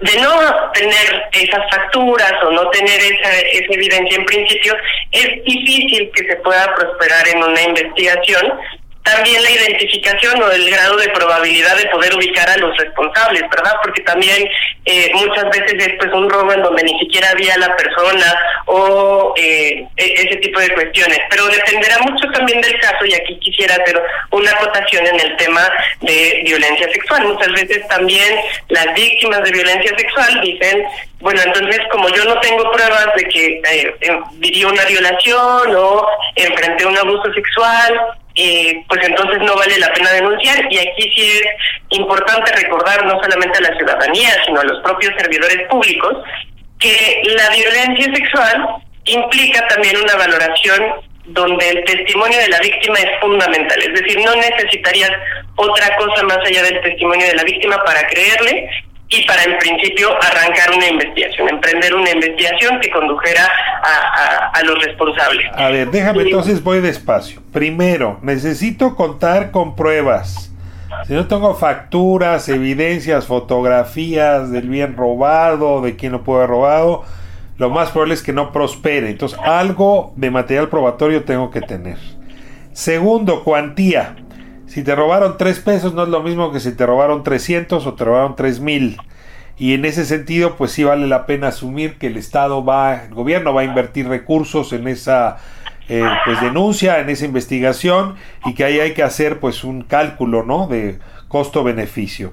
[0.00, 4.74] De no tener esas facturas o no tener esa, esa evidencia en principio,
[5.12, 8.58] es difícil que se pueda prosperar en una investigación
[9.02, 13.74] también la identificación o el grado de probabilidad de poder ubicar a los responsables, ¿verdad?
[13.82, 14.46] Porque también
[14.84, 18.34] eh, muchas veces es pues un robo en donde ni siquiera había la persona
[18.66, 21.18] o eh, e-, ese tipo de cuestiones.
[21.30, 25.70] Pero dependerá mucho también del caso y aquí quisiera hacer una acotación en el tema
[26.02, 27.24] de violencia sexual.
[27.24, 30.84] Muchas veces también las víctimas de violencia sexual dicen,
[31.20, 36.86] bueno, entonces como yo no tengo pruebas de que eh, viví una violación o enfrenté
[36.86, 38.00] un abuso sexual,
[38.42, 40.66] eh, pues entonces no vale la pena denunciar.
[40.72, 41.44] Y aquí sí es
[41.90, 46.16] importante recordar no solamente a la ciudadanía, sino a los propios servidores públicos,
[46.78, 48.66] que la violencia sexual
[49.04, 50.94] implica también una valoración
[51.26, 55.12] donde el testimonio de la víctima es fundamental, es decir, no necesitarías
[55.56, 58.68] otra cosa más allá del testimonio de la víctima para creerle
[59.10, 63.44] y para en principio arrancar una investigación, emprender una investigación que condujera
[63.82, 65.46] a, a, los responsables.
[65.54, 67.42] A ver, déjame entonces voy despacio.
[67.52, 70.52] Primero, necesito contar con pruebas.
[71.06, 77.04] Si no tengo facturas, evidencias, fotografías del bien robado, de quién lo puede haber robado,
[77.58, 79.10] lo más probable es que no prospere.
[79.10, 81.98] Entonces, algo de material probatorio tengo que tener.
[82.72, 84.16] Segundo, cuantía.
[84.70, 87.94] Si te robaron 3 pesos no es lo mismo que si te robaron 300 o
[87.94, 88.98] te robaron 3 mil.
[89.58, 93.12] Y en ese sentido, pues sí vale la pena asumir que el Estado va, el
[93.12, 95.38] gobierno va a invertir recursos en esa
[95.88, 100.44] eh, pues denuncia, en esa investigación y que ahí hay que hacer pues un cálculo,
[100.44, 100.68] ¿no?
[100.68, 102.32] De costo-beneficio.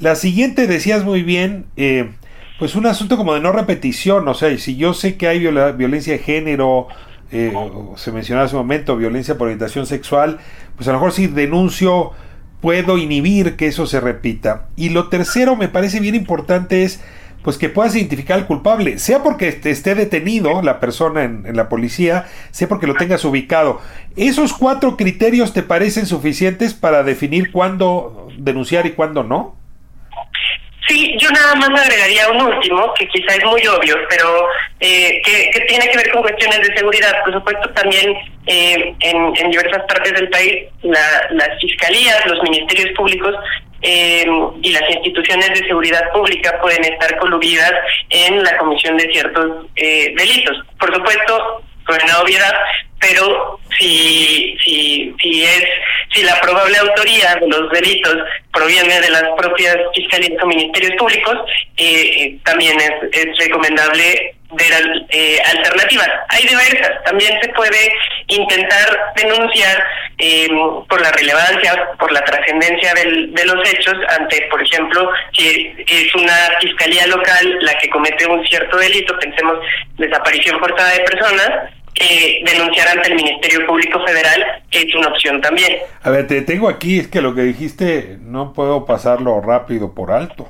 [0.00, 2.10] La siguiente decías muy bien, eh,
[2.58, 6.14] pues un asunto como de no repetición, o sea, si yo sé que hay violencia
[6.14, 6.88] de género,
[7.30, 7.52] eh,
[7.96, 10.38] se mencionaba hace un momento, violencia por orientación sexual,
[10.76, 12.12] pues a lo mejor si denuncio
[12.60, 14.68] puedo inhibir que eso se repita.
[14.76, 17.00] Y lo tercero me parece bien importante es
[17.42, 21.68] pues que puedas identificar al culpable, sea porque esté detenido la persona en, en, la
[21.68, 23.80] policía, sea porque lo tengas ubicado.
[24.16, 29.57] ¿Esos cuatro criterios te parecen suficientes para definir cuándo denunciar y cuándo no?
[30.88, 34.48] Sí, yo nada más agregaría un último, que quizá es muy obvio, pero
[34.80, 37.12] eh, que, tiene que ver con cuestiones de seguridad.
[37.24, 43.34] Por supuesto, también eh, en, diversas partes del país, las fiscalías, los ministerios públicos
[43.82, 44.26] eh,
[44.62, 47.74] y las instituciones de seguridad pública pueden estar coludidas
[48.08, 50.56] en la comisión de ciertos delitos.
[50.80, 52.54] Por supuesto, con una obviedad,
[53.00, 55.64] pero si, si, si es
[56.12, 58.16] si la probable autoría de los delitos
[58.52, 61.36] proviene de las propias fiscalías o ministerios públicos,
[61.76, 61.84] eh,
[62.16, 66.08] eh, también es, es recomendable ver eh, alternativas.
[66.30, 67.02] Hay diversas.
[67.04, 67.92] También se puede
[68.28, 69.84] intentar denunciar
[70.18, 70.48] eh,
[70.88, 76.34] por la relevancia, por la trascendencia de los hechos ante, por ejemplo, si es una
[76.60, 79.58] fiscalía local la que comete un cierto delito, pensemos
[79.96, 81.50] desaparición forzada de personas,
[81.94, 85.78] eh, denunciar ante el Ministerio Público Federal es una opción también.
[86.02, 90.10] A ver, te tengo aquí, es que lo que dijiste no puedo pasarlo rápido por
[90.10, 90.48] alto.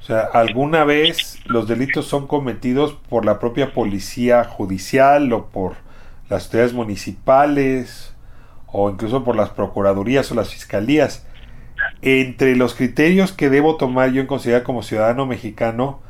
[0.00, 5.76] O sea, alguna vez los delitos son cometidos por la propia policía judicial o por
[6.28, 8.14] las autoridades municipales
[8.66, 11.26] o incluso por las procuradurías o las fiscalías.
[12.02, 16.00] Entre los criterios que debo tomar yo en considerar como ciudadano mexicano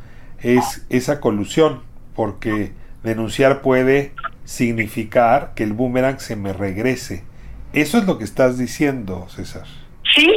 [0.40, 1.82] es esa colusión,
[2.14, 2.72] porque
[3.04, 4.12] denunciar puede
[4.44, 7.24] significar que el boomerang se me regrese.
[7.72, 9.64] Eso es lo que estás diciendo, César.
[10.14, 10.30] Sí,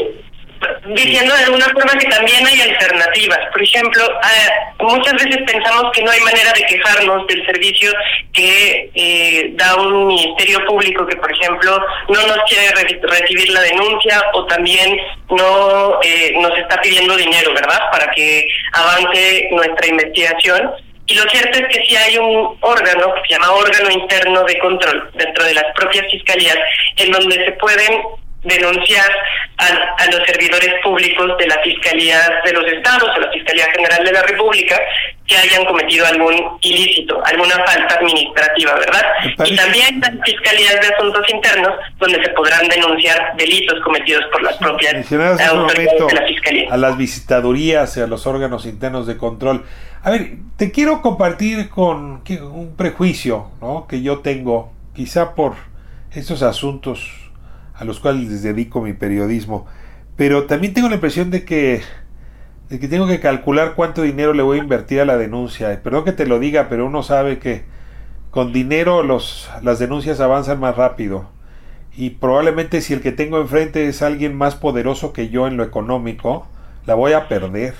[0.95, 3.39] diciendo de alguna forma que también hay alternativas.
[3.51, 7.91] Por ejemplo, ah, muchas veces pensamos que no hay manera de quejarnos del servicio
[8.33, 11.79] que eh, da un ministerio público que, por ejemplo,
[12.09, 12.69] no nos quiere
[13.01, 14.97] recibir la denuncia o también
[15.29, 17.79] no eh, nos está pidiendo dinero, ¿verdad?
[17.91, 20.71] Para que avance nuestra investigación.
[21.07, 24.59] Y lo cierto es que si hay un órgano que se llama órgano interno de
[24.59, 26.57] control dentro de las propias fiscalías
[26.97, 28.01] en donde se pueden
[28.43, 29.09] denunciar
[29.57, 34.11] a, los servidores públicos de la Fiscalía de los Estados o la Fiscalía General de
[34.11, 34.79] la República
[35.25, 39.03] que hayan cometido algún ilícito, alguna falta administrativa, ¿verdad?
[39.45, 44.55] Y también las Fiscalías de Asuntos Internos, donde se podrán denunciar delitos cometidos por las
[44.57, 46.67] propias autoridades de la Fiscalía.
[46.71, 49.65] A las visitadurías y a los órganos internos de control.
[50.07, 53.87] A ver, te quiero compartir con un prejuicio ¿no?
[53.87, 55.55] que yo tengo, quizá por
[56.11, 57.11] estos asuntos
[57.73, 59.65] a los cuales les dedico mi periodismo.
[60.15, 61.81] Pero también tengo la impresión de que,
[62.69, 65.83] de que tengo que calcular cuánto dinero le voy a invertir a la denuncia.
[65.83, 67.65] Perdón que te lo diga, pero uno sabe que
[68.31, 71.29] con dinero los, las denuncias avanzan más rápido.
[71.97, 75.65] Y probablemente si el que tengo enfrente es alguien más poderoso que yo en lo
[75.65, 76.47] económico,
[76.85, 77.75] la voy a perder.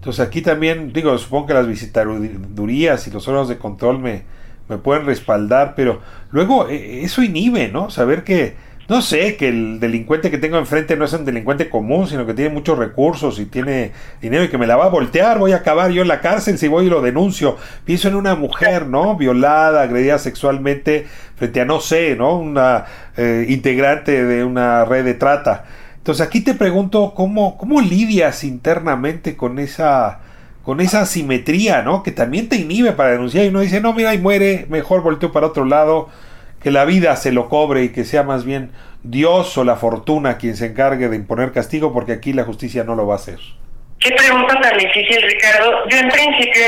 [0.00, 4.22] Entonces aquí también, digo, supongo que las visitadurías y los órganos de control me,
[4.66, 7.90] me pueden respaldar, pero luego eh, eso inhibe, ¿no?
[7.90, 8.56] Saber que
[8.90, 12.34] no sé, que el delincuente que tengo enfrente no es un delincuente común, sino que
[12.34, 15.58] tiene muchos recursos y tiene dinero y que me la va a voltear, voy a
[15.58, 17.56] acabar yo en la cárcel si voy y lo denuncio.
[17.84, 19.16] Pienso en una mujer, ¿no?
[19.16, 22.36] Violada, agredida sexualmente frente a, no sé, ¿no?
[22.36, 22.84] Una
[23.16, 25.66] eh, integrante de una red de trata.
[26.00, 30.20] Entonces aquí te pregunto, ¿cómo, cómo lidias internamente con esa
[30.62, 32.02] con esa asimetría, ¿no?
[32.02, 35.32] Que también te inhibe para denunciar y uno dice, no, mira, y muere, mejor volteo
[35.32, 36.10] para otro lado
[36.62, 38.70] que la vida se lo cobre y que sea más bien
[39.02, 42.94] Dios o la fortuna quien se encargue de imponer castigo, porque aquí la justicia no
[42.94, 43.38] lo va a hacer.
[43.98, 45.86] Qué pregunta tan difícil, Ricardo.
[45.90, 46.62] Yo en principio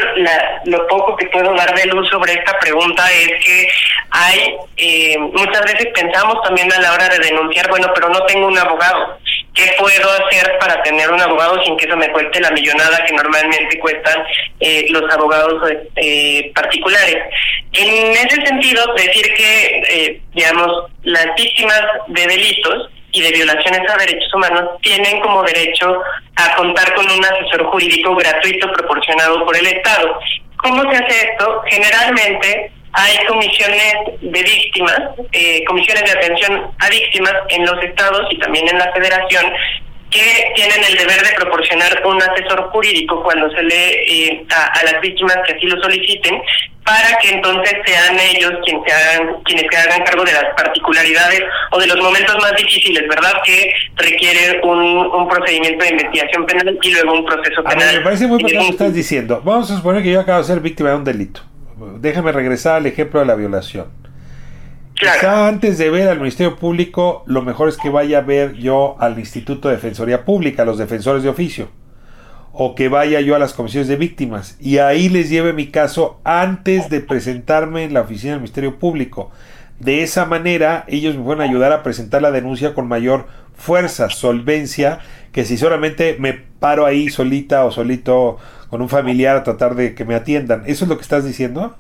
[0.67, 3.69] lo poco que puedo dar de luz sobre esta pregunta es que
[4.11, 8.49] hay, eh, muchas veces pensamos también a la hora de denunciar, bueno, pero no tengo
[8.49, 9.19] un abogado.
[9.55, 13.13] ¿Qué puedo hacer para tener un abogado sin que eso me cueste la millonada que
[13.13, 14.25] normalmente cuestan
[14.61, 15.63] eh, los abogados
[15.97, 17.19] eh, particulares?
[17.73, 23.97] En ese sentido, decir que, eh, digamos, las víctimas de delitos y de violaciones a
[23.99, 26.01] derechos humanos tienen como derecho
[26.37, 30.19] a contar con un asesor jurídico gratuito proporcionado por el Estado.
[30.57, 31.63] ¿Cómo se hace esto?
[31.67, 35.01] Generalmente hay comisiones de víctimas,
[35.33, 39.45] eh, comisiones de atención a víctimas en los estados y también en la federación
[40.11, 45.01] que tienen el deber de proporcionar un asesor jurídico cuando se le eh, a, las
[45.01, 46.43] víctimas que así lo soliciten
[46.85, 51.41] para que entonces sean ellos quienes se hagan quienes se hagan cargo de las particularidades
[51.71, 53.33] o de los momentos más difíciles, ¿verdad?
[53.43, 57.97] Que requiere un, un procedimiento de investigación penal y luego un proceso penal.
[57.97, 59.41] me parece muy importante lo que estás diciendo.
[59.43, 61.52] Vamos a suponer que yo acabo de ser víctima de un delito
[62.01, 63.87] déjame regresar al ejemplo de la violación.
[64.95, 68.97] Quizá antes de ver al Ministerio Público, lo mejor es que vaya a ver yo
[69.01, 71.71] al Instituto de Defensoría Pública, a los defensores de oficio,
[72.53, 76.21] o que vaya yo a las comisiones de víctimas y ahí les lleve mi caso
[76.23, 79.31] antes de presentarme en la oficina del Ministerio Público.
[79.81, 85.01] De esa manera, ellos me pueden ayudar a presentar la denuncia con mayor fuerza, solvencia,
[85.33, 88.39] que si solamente me paro ahí solita o solito
[88.73, 90.63] con un familiar a tratar de que me atiendan.
[90.67, 91.77] ¿Eso es lo que estás diciendo?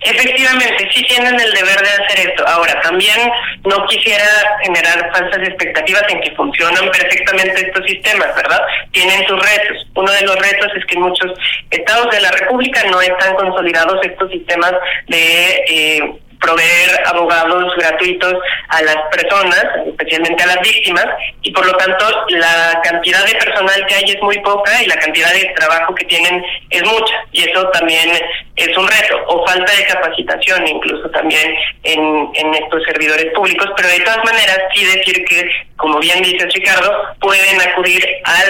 [0.00, 2.48] Efectivamente, sí tienen el deber de hacer esto.
[2.48, 3.18] Ahora, también
[3.66, 4.24] no quisiera
[4.64, 8.62] generar falsas expectativas en que funcionan perfectamente estos sistemas, ¿verdad?
[8.92, 9.86] Tienen sus retos.
[9.94, 11.32] Uno de los retos es que en muchos
[11.70, 14.72] estados de la República no están consolidados estos sistemas
[15.06, 15.64] de...
[15.68, 18.34] Eh, proveer abogados gratuitos
[18.68, 21.06] a las personas, especialmente a las víctimas,
[21.42, 24.96] y por lo tanto la cantidad de personal que hay es muy poca y la
[24.96, 28.10] cantidad de trabajo que tienen es mucha, y eso también
[28.56, 33.88] es un reto, o falta de capacitación incluso también en, en estos servidores públicos, pero
[33.88, 38.42] de todas maneras sí decir que, como bien dice Ricardo, pueden acudir a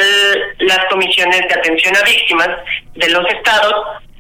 [0.61, 2.49] las comisiones de atención a víctimas
[2.95, 3.75] de los estados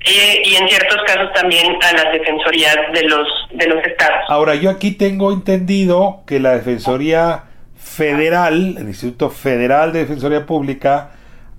[0.04, 4.24] eh, y en ciertos casos también a las defensorías de los, de los estados.
[4.28, 7.44] Ahora, yo aquí tengo entendido que la Defensoría
[7.76, 11.12] Federal, el Instituto Federal de Defensoría Pública,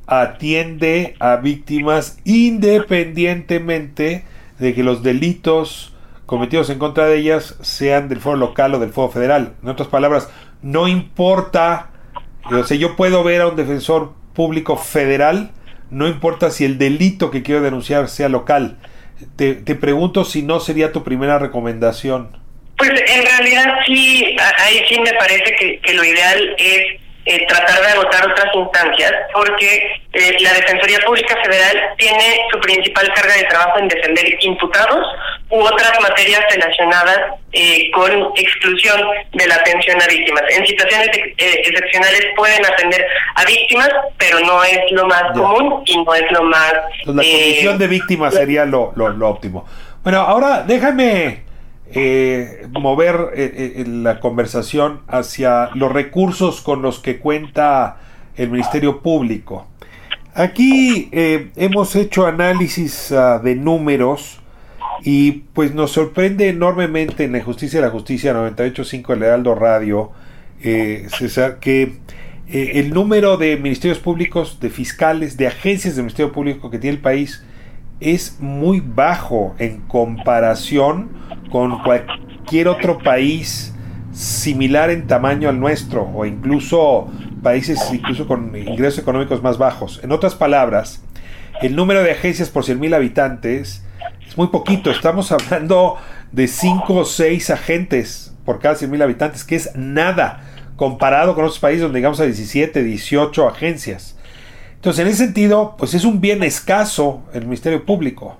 [0.07, 4.25] atiende a víctimas independientemente
[4.59, 5.93] de que los delitos
[6.25, 9.53] cometidos en contra de ellas sean del foro local o del foro federal.
[9.61, 10.29] En otras palabras,
[10.61, 11.89] no importa,
[12.45, 15.51] o sea, yo puedo ver a un defensor público federal,
[15.91, 18.77] no importa si el delito que quiero denunciar sea local.
[19.35, 22.37] Te, te pregunto si no sería tu primera recomendación.
[22.77, 27.79] Pues en realidad sí, ahí sí me parece que, que lo ideal es eh, tratar
[27.79, 33.43] de agotar otras instancias, porque eh, la Defensoría Pública Federal tiene su principal carga de
[33.43, 35.05] trabajo en defender imputados
[35.52, 37.20] u otras materias relacionadas
[37.52, 38.99] eh, con exclusión
[39.34, 40.43] de la atención a víctimas.
[40.49, 46.16] En situaciones excepcionales pueden atender a víctimas, pero no es lo más común y no
[46.16, 46.74] es lo más...
[47.06, 49.66] la condición de víctima sería lo, lo, lo óptimo.
[50.04, 51.43] Bueno, ahora déjame
[51.93, 57.97] eh, mover eh, eh, la conversación hacia los recursos con los que cuenta
[58.36, 59.68] el Ministerio Público.
[60.34, 64.40] Aquí hemos hecho análisis uh, de números
[65.04, 70.12] y pues nos sorprende enormemente en la Justicia de la Justicia 98.5 el Heraldo Radio,
[70.62, 71.93] César, que
[72.47, 77.02] el número de ministerios públicos, de fiscales, de agencias del Ministerio Público que tiene el
[77.02, 77.43] país
[77.99, 81.10] es muy bajo en comparación
[81.52, 83.74] con cualquier otro país
[84.12, 87.10] similar en tamaño al nuestro o incluso
[87.41, 90.02] países incluso con ingresos económicos más bajos.
[90.04, 91.04] En otras palabras,
[91.62, 93.86] el número de agencias por 100.000 habitantes
[94.28, 94.91] es muy poquito.
[94.91, 95.97] Estamos hablando
[96.32, 100.43] de 5 o 6 agentes por cada 100.000 habitantes, que es nada
[100.76, 104.18] comparado con otros países donde llegamos a 17, 18 agencias.
[104.76, 108.38] Entonces, en ese sentido, pues es un bien escaso el Ministerio Público.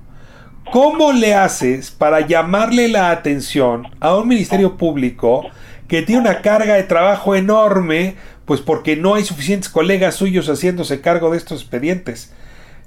[0.72, 5.46] ¿Cómo le haces para llamarle la atención a un Ministerio Público
[5.88, 11.02] que tiene una carga de trabajo enorme, pues porque no hay suficientes colegas suyos haciéndose
[11.02, 12.34] cargo de estos expedientes?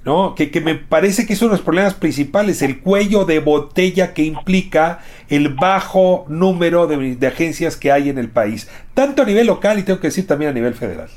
[0.05, 0.35] ¿No?
[0.35, 4.13] Que, que, me parece que es uno de los problemas principales, el cuello de botella
[4.13, 4.99] que implica
[5.29, 9.83] el bajo número de, agencias que hay en el país, tanto a nivel local y
[9.83, 11.09] tengo que decir también a nivel federal.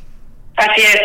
[0.57, 1.01] Así es.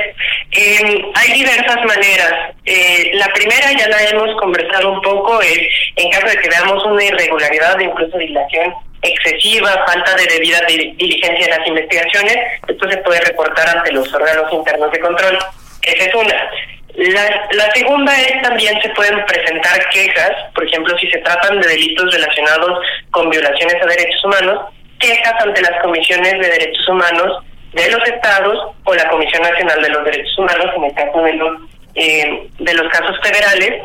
[0.51, 2.55] Eh, hay diversas maneras.
[2.65, 5.59] Eh, la primera ya la hemos conversado un poco, es
[5.97, 8.73] en caso de que veamos una irregularidad, incluso dilación
[9.03, 14.51] excesiva, falta de debida diligencia en las investigaciones, esto se puede reportar ante los órganos
[14.53, 15.37] internos de control.
[15.81, 16.49] Esa es una.
[16.95, 21.67] La, la segunda es también se pueden presentar quejas, por ejemplo, si se tratan de
[21.67, 22.79] delitos relacionados
[23.09, 24.59] con violaciones a derechos humanos,
[24.99, 29.89] quejas ante las comisiones de derechos humanos de los estados o la Comisión Nacional de
[29.89, 31.61] los Derechos Humanos, en el caso de los,
[31.95, 33.81] eh, de los casos federales,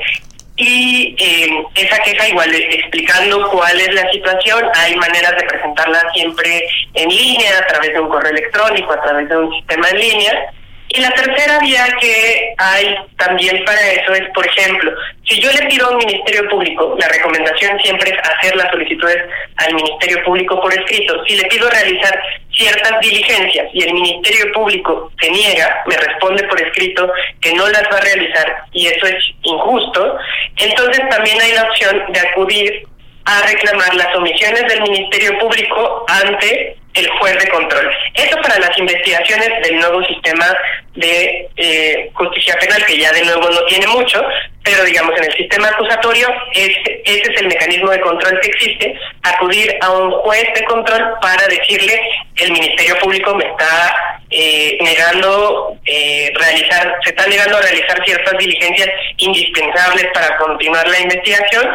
[0.56, 6.64] y eh, esa queja igual explicando cuál es la situación, hay maneras de presentarla siempre
[6.94, 10.52] en línea, a través de un correo electrónico, a través de un sistema en línea,
[10.90, 14.90] y la tercera vía que hay también para eso es, por ejemplo,
[15.28, 19.18] si yo le pido a un ministerio público, la recomendación siempre es hacer las solicitudes
[19.56, 21.22] al ministerio público por escrito.
[21.26, 22.18] Si le pido realizar
[22.56, 27.12] ciertas diligencias y el ministerio público se niega, me responde por escrito
[27.42, 30.16] que no las va a realizar y eso es injusto,
[30.56, 32.86] entonces también hay la opción de acudir
[33.26, 37.90] a reclamar las omisiones del ministerio público ante el juez de control.
[38.14, 40.46] Eso para las investigaciones del nuevo sistema
[40.94, 44.22] de eh, justicia penal, que ya de nuevo no tiene mucho,
[44.64, 48.98] pero digamos en el sistema acusatorio ese, ese es el mecanismo de control que existe,
[49.22, 52.00] acudir a un juez de control para decirle
[52.36, 53.94] el Ministerio Público me está
[54.30, 61.00] eh, negando eh, realizar, se está negando a realizar ciertas diligencias indispensables para continuar la
[61.00, 61.66] investigación.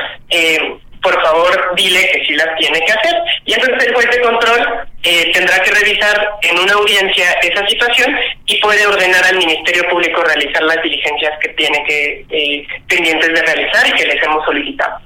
[1.04, 3.16] Por favor dile que sí las tiene que hacer.
[3.46, 8.16] Y entonces el juez de control eh, tendrá que revisar en una audiencia esa situación
[8.46, 13.42] y puede ordenar al Ministerio Público realizar las diligencias que tiene que eh, pendientes de
[13.42, 14.98] realizar y que les hemos solicitado.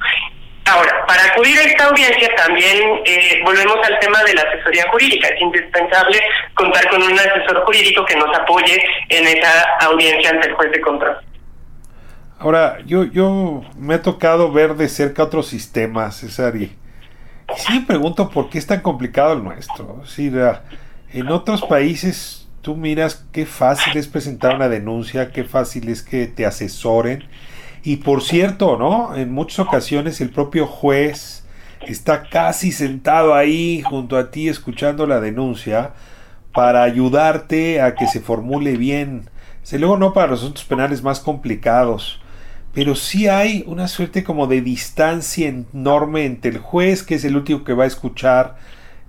[0.66, 5.30] Ahora, para acudir a esta audiencia también eh, volvemos al tema de la asesoría jurídica.
[5.30, 6.22] Es indispensable
[6.54, 10.82] contar con un asesor jurídico que nos apoye en esa audiencia ante el juez de
[10.82, 11.18] control.
[12.40, 16.76] Ahora, yo, yo me ha tocado ver de cerca otros sistemas, César, y,
[17.56, 20.06] sí me pregunto por qué es tan complicado el nuestro.
[20.06, 20.32] Si
[21.14, 26.28] en otros países tú miras qué fácil es presentar una denuncia, qué fácil es que
[26.28, 27.24] te asesoren.
[27.84, 29.16] Y por cierto, ¿no?
[29.16, 31.44] En muchas ocasiones el propio juez
[31.88, 35.94] está casi sentado ahí junto a ti escuchando la denuncia
[36.54, 39.30] para ayudarte a que se formule bien.
[39.64, 42.20] Si luego no para los asuntos penales más complicados
[42.78, 47.36] pero sí hay una suerte como de distancia enorme entre el juez, que es el
[47.36, 48.58] último que va a escuchar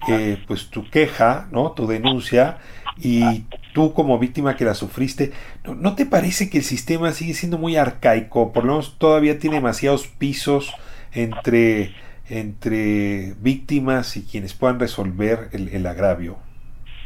[0.08, 1.72] eh, pues tu queja, ¿no?
[1.72, 2.56] Tu denuncia,
[2.96, 3.44] y
[3.74, 5.32] tú como víctima que la sufriste,
[5.66, 8.54] ¿no, te parece que el sistema sigue siendo muy arcaico?
[8.54, 10.72] Por lo menos todavía tiene demasiados pisos
[11.12, 11.94] entre,
[12.30, 16.38] entre víctimas y quienes puedan resolver el agravio.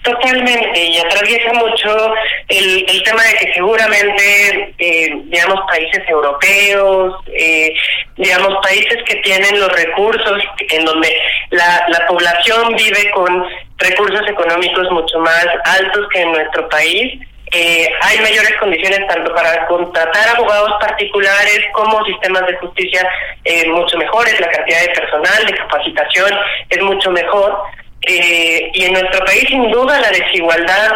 [0.03, 2.15] Totalmente, y atraviesa mucho
[2.49, 7.73] el, el tema de que seguramente, eh, digamos, países europeos, eh,
[8.17, 11.15] digamos, países que tienen los recursos, en donde
[11.51, 13.47] la, la población vive con
[13.79, 17.21] recursos económicos mucho más altos que en nuestro país,
[17.55, 23.07] eh, hay mayores condiciones tanto para contratar abogados particulares como sistemas de justicia
[23.45, 26.31] eh, mucho mejores, la cantidad de personal, de capacitación
[26.71, 27.63] es mucho mejor.
[28.03, 30.93] Eh, y en nuestro país, sin duda, la desigualdad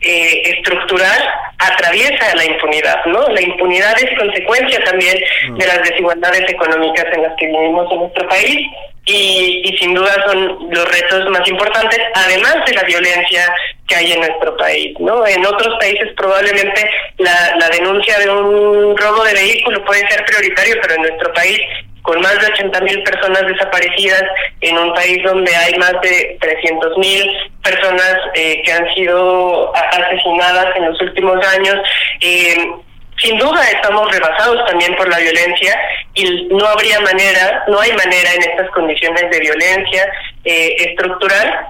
[0.00, 1.22] eh, estructural
[1.58, 3.28] atraviesa la impunidad, ¿no?
[3.28, 5.56] La impunidad es consecuencia también mm.
[5.56, 8.66] de las desigualdades económicas en las que vivimos en nuestro país
[9.04, 13.52] y, y sin duda son los retos más importantes, además de la violencia
[13.86, 15.26] que hay en nuestro país, ¿no?
[15.26, 16.88] En otros países probablemente
[17.18, 21.60] la, la denuncia de un robo de vehículo puede ser prioritario, pero en nuestro país
[22.02, 24.22] con más de 80 mil personas desaparecidas
[24.60, 27.30] en un país donde hay más de 300 mil
[27.62, 31.76] personas eh, que han sido asesinadas en los últimos años.
[32.20, 32.70] Eh,
[33.18, 35.78] sin duda estamos rebasados también por la violencia
[36.14, 40.10] y no habría manera, no hay manera en estas condiciones de violencia
[40.44, 41.68] eh, estructural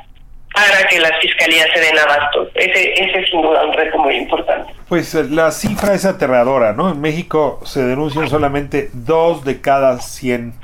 [0.55, 2.49] para que las fiscalías se den abasto.
[2.55, 4.73] Ese, ese es duda un reto muy importante.
[4.89, 6.91] Pues eh, la cifra es aterradora, ¿no?
[6.91, 10.55] En México se denuncian solamente dos de cada 100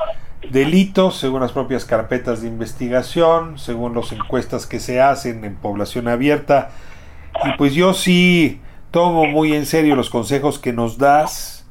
[0.51, 6.09] delitos, según las propias carpetas de investigación, según las encuestas que se hacen en población
[6.09, 6.71] abierta.
[7.45, 8.61] Y pues yo sí
[8.91, 11.67] tomo muy en serio los consejos que nos das.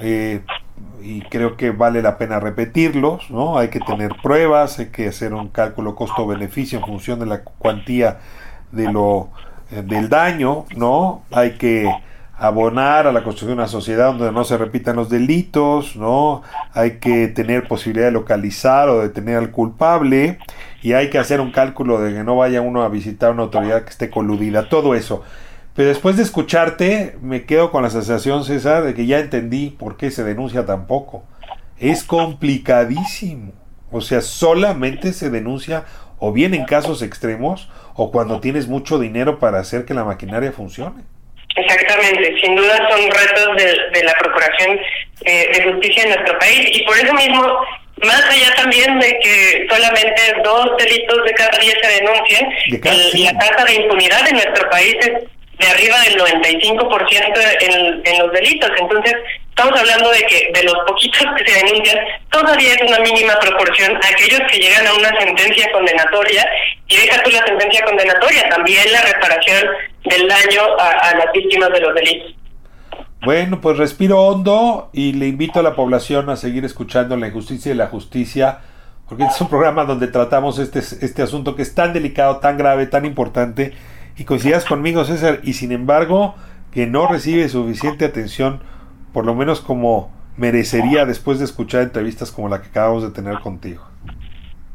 [0.00, 0.40] Eh,
[1.02, 3.58] y creo que vale la pena repetirlos, ¿no?
[3.58, 8.18] Hay que tener pruebas, hay que hacer un cálculo costo-beneficio en función de la cuantía
[8.70, 9.30] de lo
[9.70, 11.22] eh, del daño, ¿no?
[11.32, 11.90] Hay que
[12.38, 16.42] abonar a la construcción de una sociedad donde no se repitan los delitos, ¿no?
[16.74, 20.38] Hay que tener posibilidad de localizar o detener al culpable
[20.82, 23.84] y hay que hacer un cálculo de que no vaya uno a visitar una autoridad
[23.84, 25.22] que esté coludida, todo eso.
[25.74, 29.96] Pero después de escucharte, me quedo con la sensación, César, de que ya entendí por
[29.96, 31.24] qué se denuncia tan poco.
[31.78, 33.52] Es complicadísimo.
[33.90, 35.84] O sea, solamente se denuncia
[36.18, 40.52] o bien en casos extremos o cuando tienes mucho dinero para hacer que la maquinaria
[40.52, 41.02] funcione.
[41.56, 43.56] Exactamente, sin duda son retos
[43.92, 44.78] de, la Procuración
[45.24, 47.42] eh, de Justicia en nuestro país y por eso mismo,
[48.04, 53.64] más allá también de que solamente dos delitos de cada diez se denuncien, la tasa
[53.66, 55.12] de impunidad en nuestro país es
[55.58, 58.70] de arriba del 95% en, en los delitos.
[58.78, 59.14] Entonces,
[59.50, 61.98] estamos hablando de que de los poquitos que se denuncian,
[62.30, 66.48] todavía es una mínima proporción aquellos que llegan a una sentencia condenatoria
[66.88, 69.68] y deja tú la sentencia condenatoria, también la reparación
[70.04, 72.34] del daño a, las víctimas de los delitos.
[73.24, 77.72] Bueno, pues respiro hondo y le invito a la población a seguir escuchando la injusticia
[77.72, 78.58] y la justicia,
[79.08, 82.56] porque este es un programa donde tratamos este, este asunto que es tan delicado, tan
[82.58, 83.74] grave, tan importante
[84.16, 86.34] y coincidas conmigo, César, y sin embargo
[86.72, 88.62] que no recibe suficiente atención,
[89.12, 93.40] por lo menos como merecería después de escuchar entrevistas como la que acabamos de tener
[93.40, 93.86] contigo.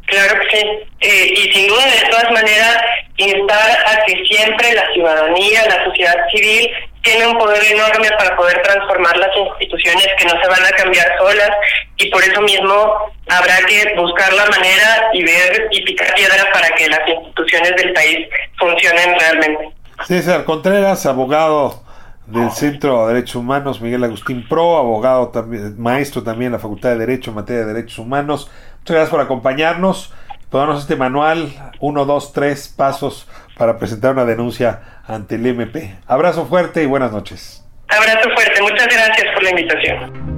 [0.06, 0.66] Claro que sí.
[1.02, 2.78] Eh, y sin duda, de todas maneras,
[3.18, 6.70] instar a que siempre la ciudadanía, la sociedad civil,
[7.08, 11.08] tiene un poder enorme para poder transformar las instituciones que no se van a cambiar
[11.18, 11.52] solas
[11.96, 16.68] y por eso mismo habrá que buscar la manera y ver y picar piedra para
[16.76, 18.28] que las instituciones del país
[18.60, 19.70] funcionen realmente.
[20.06, 21.82] César Contreras, abogado
[22.26, 26.90] del Centro de Derechos Humanos, Miguel Agustín Pro, abogado también, maestro también en la Facultad
[26.90, 28.52] de Derecho en materia de Derechos Humanos.
[28.80, 30.14] Muchas gracias por acompañarnos,
[30.50, 35.96] por darnos este manual, uno, dos, tres pasos para presentar una denuncia ante el MP.
[36.06, 37.64] Abrazo fuerte y buenas noches.
[37.88, 40.38] Abrazo fuerte, muchas gracias por la invitación.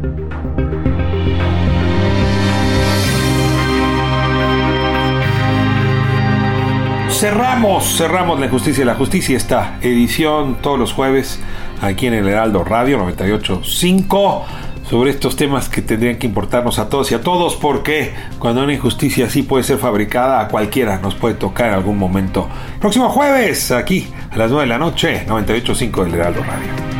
[7.20, 8.86] cerramos, cerramos la justicia.
[8.86, 11.41] La justicia esta edición todos los jueves
[11.82, 14.45] aquí en el Heraldo Radio 985
[14.89, 18.73] sobre estos temas que tendrían que importarnos a todos y a todos porque cuando una
[18.73, 22.49] injusticia así puede ser fabricada a cualquiera nos puede tocar en algún momento.
[22.79, 26.99] Próximo jueves aquí a las 9 de la noche 985 del Heraldo Radio.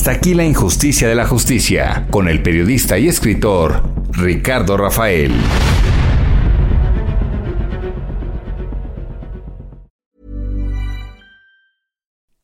[0.00, 3.82] Hasta aquí la injusticia de la justicia, con el periodista y escritor
[4.12, 5.30] Ricardo Rafael.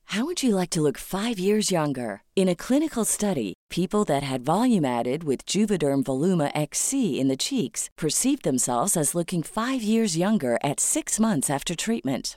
[0.04, 2.20] How would you like to look five years younger?
[2.36, 7.38] In a clinical study, people that had volume added with Juvederm Voluma XC in the
[7.38, 12.36] cheeks perceived themselves as looking five years younger at six months after treatment.